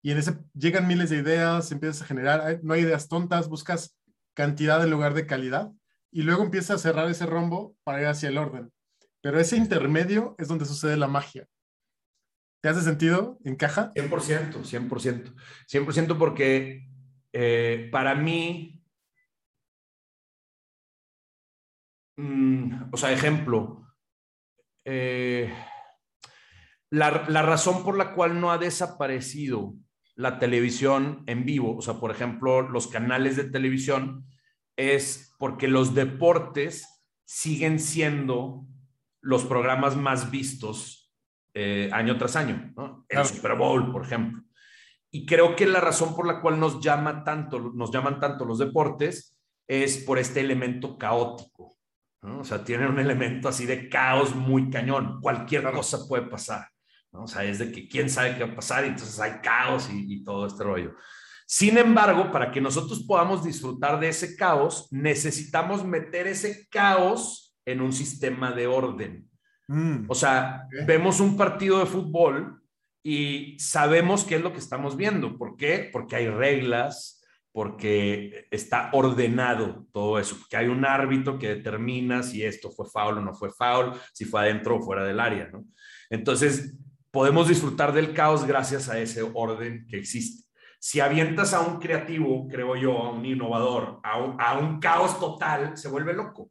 [0.02, 3.96] Y en ese llegan miles de ideas, empiezas a generar, no hay ideas tontas, buscas
[4.34, 5.70] cantidad en lugar de calidad.
[6.10, 8.72] Y luego empiezas a cerrar ese rombo para ir hacia el orden.
[9.22, 11.46] Pero ese intermedio es donde sucede la magia.
[12.62, 13.38] ¿Te hace sentido?
[13.44, 13.92] ¿Encaja?
[13.94, 15.34] 100%, 100%.
[15.70, 16.89] 100% porque
[17.32, 18.82] eh, para mí,
[22.16, 23.86] mm, o sea, ejemplo,
[24.84, 25.52] eh,
[26.90, 29.74] la, la, razón por la cual no ha desaparecido
[30.16, 34.26] la televisión en vivo, o sea, por ejemplo, los canales de televisión,
[34.76, 38.66] es porque los deportes siguen siendo
[39.20, 41.12] los programas más vistos
[41.54, 43.04] eh, año tras año, ¿no?
[43.08, 44.42] El Super Bowl, por ejemplo.
[45.10, 48.58] Y creo que la razón por la cual nos, llama tanto, nos llaman tanto los
[48.58, 49.36] deportes
[49.66, 51.76] es por este elemento caótico.
[52.22, 55.20] O sea, tienen un elemento así de caos muy cañón.
[55.20, 56.68] Cualquier cosa puede pasar.
[57.12, 57.24] ¿no?
[57.24, 59.88] O sea, es de que quién sabe qué va a pasar y entonces hay caos
[59.90, 60.94] y, y todo este rollo.
[61.46, 67.80] Sin embargo, para que nosotros podamos disfrutar de ese caos, necesitamos meter ese caos en
[67.80, 69.28] un sistema de orden.
[69.66, 70.04] Mm.
[70.08, 72.59] O sea, vemos un partido de fútbol
[73.02, 75.38] y sabemos qué es lo que estamos viendo.
[75.38, 75.88] ¿Por qué?
[75.92, 77.22] Porque hay reglas,
[77.52, 83.18] porque está ordenado todo eso, porque hay un árbitro que determina si esto fue foul
[83.18, 85.64] o no fue foul, si fue adentro o fuera del área, ¿no?
[86.10, 86.76] Entonces,
[87.10, 90.46] podemos disfrutar del caos gracias a ese orden que existe.
[90.78, 95.18] Si avientas a un creativo, creo yo, a un innovador, a un, a un caos
[95.18, 96.50] total, se vuelve loco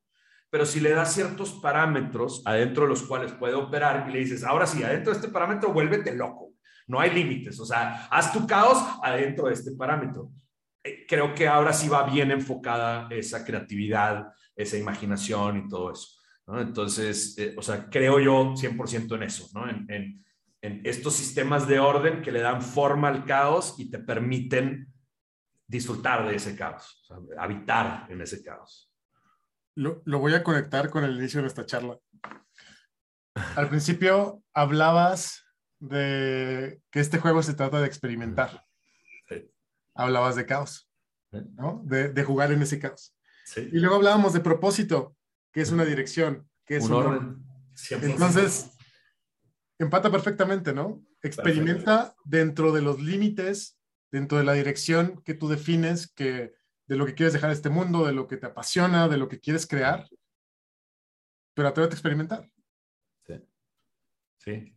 [0.50, 4.44] pero si le das ciertos parámetros adentro de los cuales puede operar y le dices,
[4.44, 6.54] ahora sí, adentro de este parámetro, vuélvete loco.
[6.88, 10.32] No hay límites, o sea, haz tu caos adentro de este parámetro.
[10.84, 16.20] Eh, creo que ahora sí va bien enfocada esa creatividad, esa imaginación y todo eso.
[16.58, 19.70] Entonces, eh, o sea, creo yo 100% en eso, ¿no?
[19.70, 24.92] En, en, estos sistemas de orden que le dan forma al caos y te permiten
[25.66, 28.89] disfrutar de ese caos, habitar en ese caos.
[29.76, 31.98] Lo, voy a conectar con el inicio de esta charla.
[33.56, 35.46] Al principio hablabas
[35.80, 38.66] de que este juego se trata de experimentar.
[39.96, 40.90] Hablabas de caos,
[41.32, 41.82] ¿no?
[41.86, 43.16] De, jugar en ese caos.
[43.56, 45.16] Y luego hablábamos de propósito,
[45.52, 47.46] que es una dirección, que es un, orden.
[48.02, 48.72] Entonces,
[49.80, 51.04] empata perfectamente, ¿no?
[51.22, 53.80] Experimenta dentro de los límites,
[54.12, 56.54] dentro de la dirección que tú defines, que
[56.90, 59.40] de lo que quieres dejar este mundo, de lo que te apasiona, de lo que
[59.40, 60.08] quieres crear,
[61.54, 62.50] pero atrévete a experimentar.
[63.28, 63.36] Sí.
[64.40, 64.76] Sí.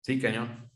[0.00, 0.70] Sí, cañón.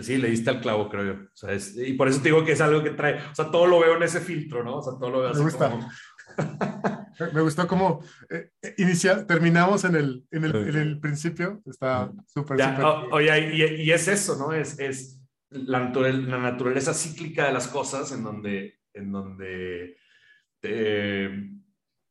[0.00, 1.22] Sí, le diste al clavo, creo yo.
[1.24, 3.66] O sea, y por eso te digo que es algo que trae, o sea, todo
[3.66, 4.76] lo veo en ese filtro, ¿no?
[4.76, 5.70] O sea, todo lo veo así Me gusta.
[5.70, 5.88] Como...
[7.32, 12.12] Me gustó como eh, eh, inicial, terminamos en el, en el, en el principio, está
[12.26, 12.84] súper, súper.
[13.10, 14.52] Oye, y, y, es eso, ¿no?
[14.52, 15.20] Es, es
[15.50, 19.96] la, naturaleza, la naturaleza cíclica de las cosas en donde, en donde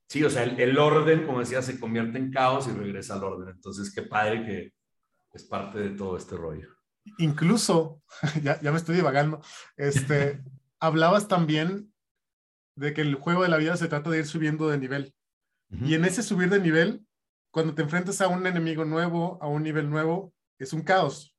[0.07, 3.23] sí, o sea, el, el, orden, como decía, se convierte en caos y regresa al
[3.23, 3.49] orden.
[3.49, 4.73] Entonces, qué padre que
[5.33, 6.69] es parte de todo este rollo.
[7.17, 8.01] Incluso,
[8.43, 9.41] ya, ya me estoy divagando,
[9.75, 10.41] este,
[10.79, 11.93] hablabas también
[12.75, 15.13] de que el juego de la vida se trata de ir subiendo de nivel.
[15.69, 17.05] Y en ese subir de nivel,
[17.51, 21.35] cuando te enfrentas a un enemigo nuevo, a un nivel nuevo, es un caos.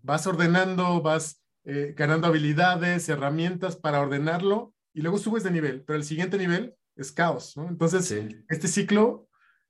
[0.00, 5.98] Vas ordenando, vas eh, ganando habilidades, herramientas para ordenarlo y luego subes de nivel, pero
[5.98, 7.68] el siguiente nivel es caos, ¿no?
[7.68, 8.10] Entonces,
[8.48, 9.28] este ciclo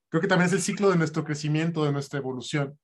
[0.09, 2.79] creo que también es el ciclo de nuestro crecimiento, de nuestra evolución.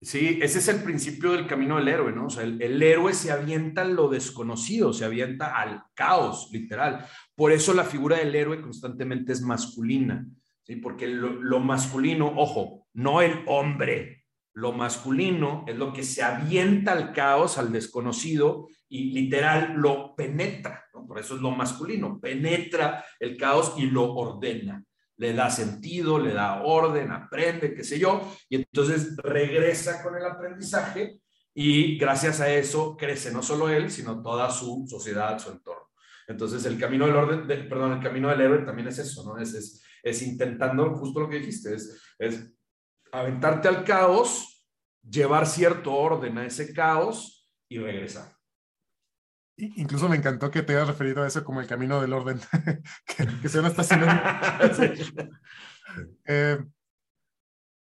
[0.00, 2.26] Sí, ese es el principio del camino del héroe, ¿no?
[2.26, 7.06] O sea, el, héroe se avienta a lo desconocido, se avienta al caos, literal.
[7.34, 10.26] Por eso la figura del héroe constantemente es masculina,
[10.62, 10.76] ¿sí?
[10.76, 14.21] Porque lo, masculino, ojo, no el hombre,
[14.54, 20.84] lo masculino es lo que se avienta al caos, al desconocido, y literal lo penetra.
[21.06, 24.84] Por eso es lo masculino, penetra el caos y lo ordena
[25.22, 30.24] le da sentido, le da orden, aprende, qué sé yo, y entonces regresa con el
[30.24, 31.20] aprendizaje
[31.54, 35.90] y gracias a eso crece no solo él, sino toda su sociedad, su entorno.
[36.26, 39.40] Entonces el camino del orden, perdón, el camino del héroe también es eso, ¿no?
[39.40, 42.52] Es, es, es intentando justo lo que dijiste, es
[43.12, 44.66] aventarte al caos,
[45.08, 48.32] llevar cierto orden a ese caos y regresar.
[49.56, 52.40] Incluso me encantó que te hayas referido a eso como el camino del orden,
[53.06, 54.06] que, que está haciendo.
[56.24, 56.58] Eh,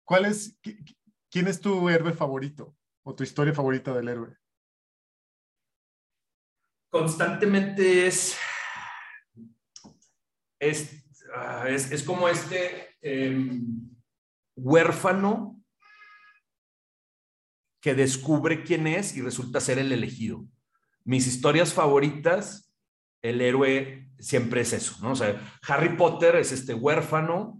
[0.03, 0.57] ¿Cuál es,
[1.29, 4.35] quién es tu héroe favorito o tu historia favorita del héroe?
[6.89, 8.35] Constantemente es,
[10.59, 11.05] es,
[11.35, 13.92] ah, es, como este em,
[14.55, 15.61] huérfano
[17.81, 20.45] que descubre quién es y resulta ser el elegido
[21.05, 22.73] mis historias favoritas,
[23.21, 25.11] el héroe siempre es eso, ¿no?
[25.11, 27.59] O sea, Harry Potter es este huérfano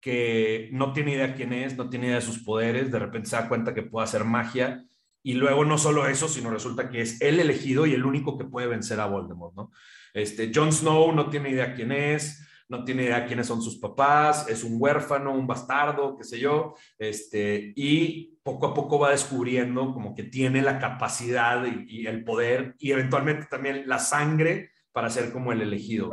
[0.00, 3.36] que no tiene idea quién es, no tiene idea de sus poderes, de repente se
[3.36, 4.84] da cuenta que puede hacer magia
[5.22, 8.44] y luego no solo eso, sino resulta que es el elegido y el único que
[8.44, 9.70] puede vencer a Voldemort, ¿no?
[10.12, 14.48] Este, Jon Snow no tiene idea quién es, no tiene idea quiénes son sus papás,
[14.48, 19.92] es un huérfano, un bastardo, qué sé yo, este, y poco a poco va descubriendo
[19.92, 25.32] como que tiene la capacidad y, el poder y eventualmente también la sangre para ser
[25.32, 26.10] como el elegido.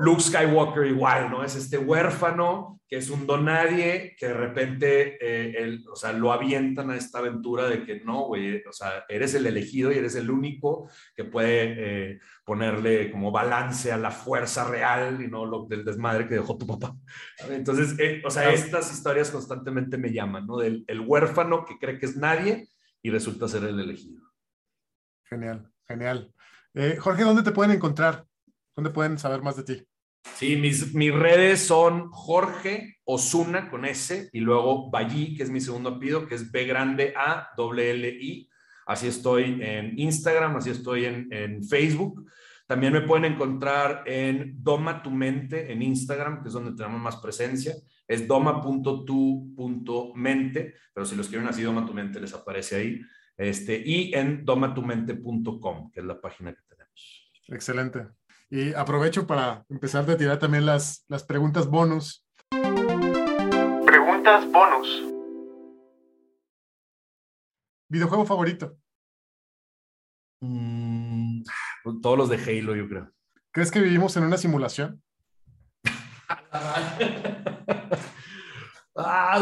[0.00, 1.44] Luke Skywalker igual, ¿no?
[1.44, 6.32] Es este huérfano que es un don nadie, que de repente, eh, o sea, lo
[6.32, 10.16] avientan a esta aventura de que no, güey, o sea, eres el elegido y eres
[10.16, 11.74] el único que puede
[12.14, 16.58] eh, ponerle como balance a la fuerza real y no lo del desmadre que dejó
[16.58, 16.96] tu papá.
[17.48, 20.56] Entonces, eh, o sea, estas historias constantemente me llaman, ¿no?
[20.56, 22.68] Del el huérfano que cree que es nadie
[23.02, 24.24] y resulta ser el elegido.
[25.26, 26.34] Genial, genial.
[26.98, 28.26] Jorge, ¿dónde te pueden encontrar?
[28.74, 29.86] ¿Dónde pueden saber más de ti?
[30.34, 35.60] Sí, mis, mis redes son Jorge Osuna con S y luego Ballí, que es mi
[35.60, 38.48] segundo apellido, que es B grande A W L I.
[38.86, 42.26] Así estoy en Instagram, así estoy en, en Facebook.
[42.66, 47.16] También me pueden encontrar en Doma tu mente en Instagram, que es donde tenemos más
[47.16, 47.74] presencia.
[48.06, 48.74] Es doma.tu.mente,
[50.92, 53.00] pero si lo escriben así, Doma tu mente les aparece ahí.
[53.36, 57.32] Este, y en domatumente.com, que es la página que tenemos.
[57.48, 58.19] Excelente.
[58.52, 62.26] Y aprovecho para empezar a tirar también las, las preguntas bonus.
[63.86, 65.04] Preguntas bonus.
[67.88, 68.76] ¿Videojuego favorito?
[70.40, 71.42] Mm,
[72.02, 73.12] todos los de Halo, yo creo.
[73.52, 75.00] ¿Crees que vivimos en una simulación?
[79.02, 79.40] Ah,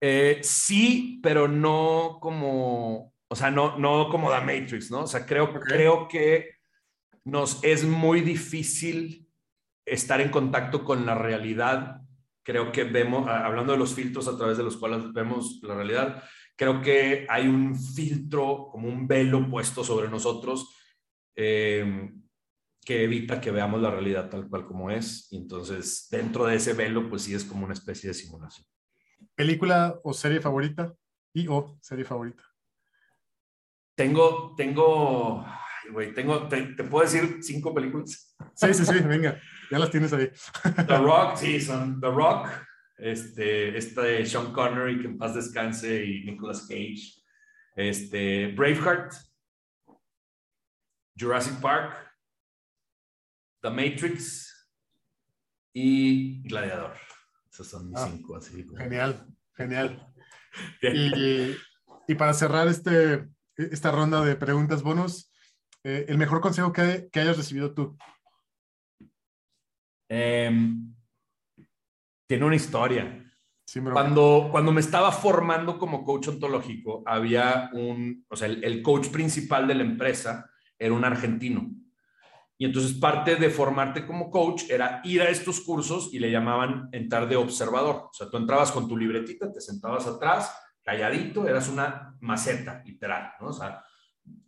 [0.00, 5.02] eh, sí, pero no como o sea, no, no como The Matrix, ¿no?
[5.02, 6.56] O sea, creo, creo que
[7.24, 9.28] nos es muy difícil
[9.86, 12.00] estar en contacto con la realidad.
[12.42, 16.24] Creo que vemos, hablando de los filtros a través de los cuales vemos la realidad,
[16.56, 20.76] creo que hay un filtro, como un velo puesto sobre nosotros
[21.36, 22.10] eh,
[22.84, 25.28] que evita que veamos la realidad tal cual como es.
[25.30, 28.66] Y entonces, dentro de ese velo, pues sí es como una especie de simulación.
[29.36, 30.92] ¿Película o serie favorita?
[31.32, 32.49] Y o serie favorita.
[34.00, 35.44] Tengo, tengo,
[35.92, 38.34] güey, tengo, te, puedo decir cinco películas.
[38.54, 39.38] Sí, sí, sí, venga,
[39.70, 40.30] ya las tienes ahí.
[40.86, 42.48] The Rock, sí, son The Rock,
[42.96, 47.22] este, esta de Sean Connery, que en paz descanse, y Nicolas Cage,
[47.76, 49.12] este, Braveheart,
[51.14, 51.94] Jurassic Park,
[53.60, 54.66] The Matrix
[55.74, 56.96] y Gladiador.
[57.52, 58.66] Esos son mis ah, cinco, así.
[58.78, 60.06] Genial, genial.
[60.82, 61.54] Y,
[62.08, 63.28] y, para cerrar este,
[63.70, 65.30] esta ronda de preguntas bonus,
[65.84, 67.96] eh, el mejor consejo que, que hayas recibido tú.
[70.08, 70.92] Em,
[72.26, 73.16] tiene una historia.
[73.92, 79.68] cuando, cuando me estaba formando como coach ontológico, había un, o sea, el, coach principal
[79.68, 81.70] de la empresa era un argentino.
[82.58, 86.88] Y entonces parte de formarte como coach era ir a estos cursos y le llamaban
[86.92, 88.08] entrar de observador.
[88.10, 90.52] O sea, tú entrabas con tu libretita, te sentabas atrás,
[90.90, 93.48] calladito, eras una maceta, literal, ¿no?
[93.48, 93.84] O sea,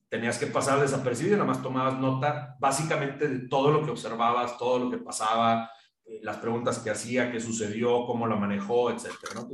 [0.09, 4.79] tenías que pasar desapercibido nada más tomabas nota básicamente de todo lo que observabas, todo
[4.81, 5.71] lo que pasaba,
[6.05, 9.49] eh, las preguntas que hacía, qué sucedió, cómo lo manejó, etcétera, ¿no?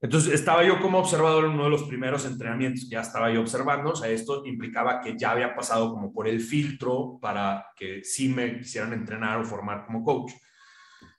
[0.00, 3.90] Entonces, estaba yo como observador en uno de los primeros entrenamientos, ya estaba yo observando,
[3.90, 8.28] o sea, esto implicaba que ya había pasado como por el filtro para que sí
[8.28, 10.32] me quisieran entrenar o formar como coach.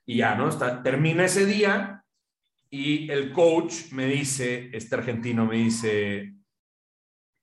[0.06, 0.50] Y ya, ¿no?
[0.50, 2.04] Está, termina ese día
[2.70, 6.34] y el coach me dice, este argentino me dice,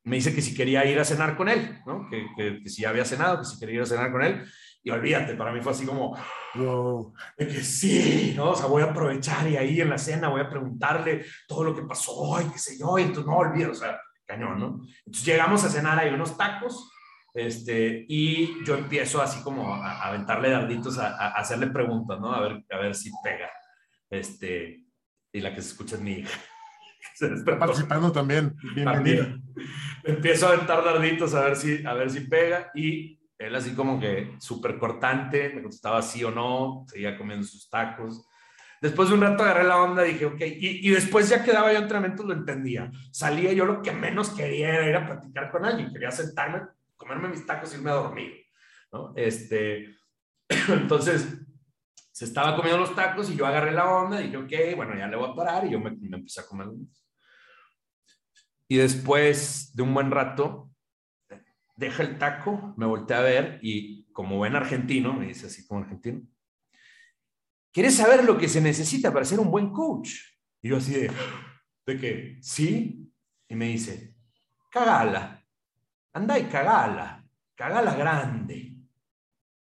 [0.04, 2.08] me dice que si quería ir a cenar con él, ¿no?
[2.08, 4.44] Que, que, si ya había cenado, que si quería ir a cenar con él.
[4.84, 6.16] Y olvídate, para mí fue así como,
[6.54, 8.50] wow, de que sí, ¿no?
[8.50, 11.74] O sea, voy a aprovechar y ahí en la cena voy a preguntarle todo lo
[11.74, 14.80] que pasó y qué sé yo, y entonces no olvido, o sea, cañón, ¿no?
[15.04, 16.88] Entonces llegamos a cenar ahí unos tacos,
[17.34, 22.32] este, y yo empiezo así como a, aventarle darditos, a, a, hacerle preguntas, ¿no?
[22.32, 23.50] A ver, a ver si pega.
[24.08, 24.85] Este,
[25.36, 26.40] y la que se escucha es mi hija.
[27.20, 28.56] Está participando también.
[28.74, 29.26] Bienvenido.
[30.02, 34.00] Empiezo a aventar darditos a ver si, a ver si pega y él así como
[34.00, 38.26] que súper cortante, me contestaba sí o no, seguía comiendo sus tacos.
[38.80, 41.80] Después de un rato agarré la onda, dije, ok, y, y después ya quedaba yo
[41.80, 42.90] entrenamiento, lo entendía.
[43.10, 46.62] Salía yo lo que menos quería era ir a platicar con alguien, quería sentarme,
[46.96, 48.46] comerme mis tacos y irme a dormir,
[48.90, 49.12] ¿no?
[49.16, 49.96] Este,
[50.68, 51.45] entonces,
[52.16, 55.06] se estaba comiendo los tacos y yo agarré la onda y dije, ok, bueno, ya
[55.06, 56.68] le voy a parar y yo me, empecé a comer.
[58.68, 60.70] Y después de un buen rato,
[61.76, 65.82] deja el taco, me volteé a ver y como buen argentino, me dice así como
[65.82, 66.22] argentino,
[67.70, 70.12] ¿quieres saber lo que se necesita para ser un buen coach?
[70.62, 71.10] Y yo así de,
[71.86, 72.38] ¿de qué?
[72.40, 73.12] ¿Sí?
[73.46, 74.16] Y me dice,
[74.70, 75.44] cagala,
[76.14, 78.74] anda y cagala, cagala grande.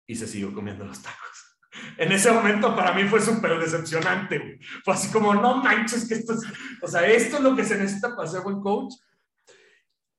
[0.06, 1.53] Y se siguió comiendo los tacos
[1.98, 6.34] en ese momento para mí fue súper decepcionante, Fue así como, no manches, que esto
[6.34, 6.42] es,
[6.82, 8.94] o sea, esto es lo que se necesita para ser buen coach.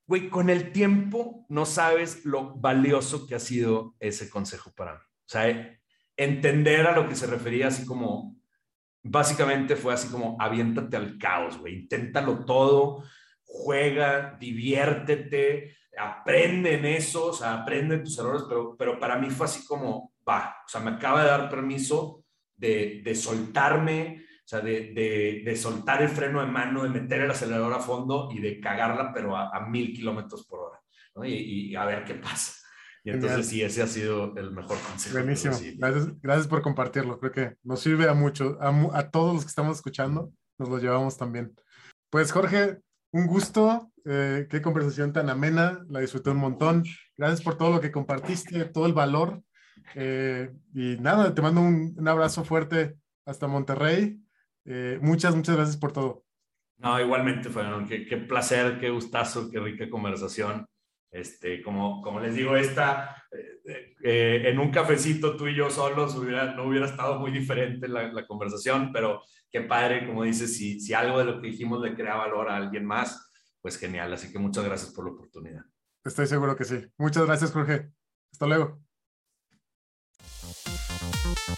[0.06, 5.00] Güey, con el tiempo no sabes lo valioso que ha sido ese consejo para mí.
[5.00, 5.78] O sea,
[6.16, 8.36] entender a lo que se refería así como,
[9.02, 13.04] básicamente fue así como, aviéntate al caos, güey, inténtalo todo,
[13.44, 19.46] juega, diviértete, aprende en eso, o sea, aprende tus errores, pero, pero para mí fue
[19.46, 22.24] así como, va, o sea, me acaba de dar permiso
[22.56, 27.30] de, de soltarme, o sea, de, de, soltar el freno de mano, de meter el
[27.30, 30.80] acelerador a fondo y de cagarla, pero a, mil kilómetros por hora,
[31.14, 31.24] ¿no?
[31.24, 32.52] y, y, a ver qué pasa.
[33.02, 35.18] Y entonces sí, ese ha sido el mejor consejo.
[35.18, 35.54] Buenísimo.
[35.76, 37.20] Gracias, gracias por compartirlo.
[37.20, 40.78] Creo que nos sirve a mucho, a, a todos los que estamos escuchando, nos lo
[40.78, 41.54] llevamos también.
[42.08, 42.78] Pues Jorge,
[43.12, 46.84] un gusto, eh, qué conversación tan amena, la disfruté un montón.
[47.16, 49.42] Gracias por todo lo que compartiste, todo el valor
[49.94, 54.20] eh, y nada, te mando un, abrazo fuerte hasta Monterrey.
[54.64, 56.24] Eh, muchas, muchas gracias por todo.
[56.78, 60.66] No, igualmente, fue qué, qué, placer, qué gustazo, qué rica conversación.
[61.10, 63.24] Este, como, como les digo, esta,
[64.02, 68.12] eh, en un cafecito tú y yo solos hubiera, no hubiera estado muy diferente la,
[68.12, 71.94] la, conversación, pero qué padre, como dices, si, si algo de lo que dijimos le
[71.94, 73.30] crea valor a alguien más,
[73.62, 74.12] pues genial.
[74.12, 75.64] Así que muchas gracias por la oportunidad.
[76.04, 76.84] Estoy seguro que sí.
[76.98, 77.90] Muchas gracias, Jorge.
[78.30, 78.83] Hasta luego.
[81.46, 81.56] あっ!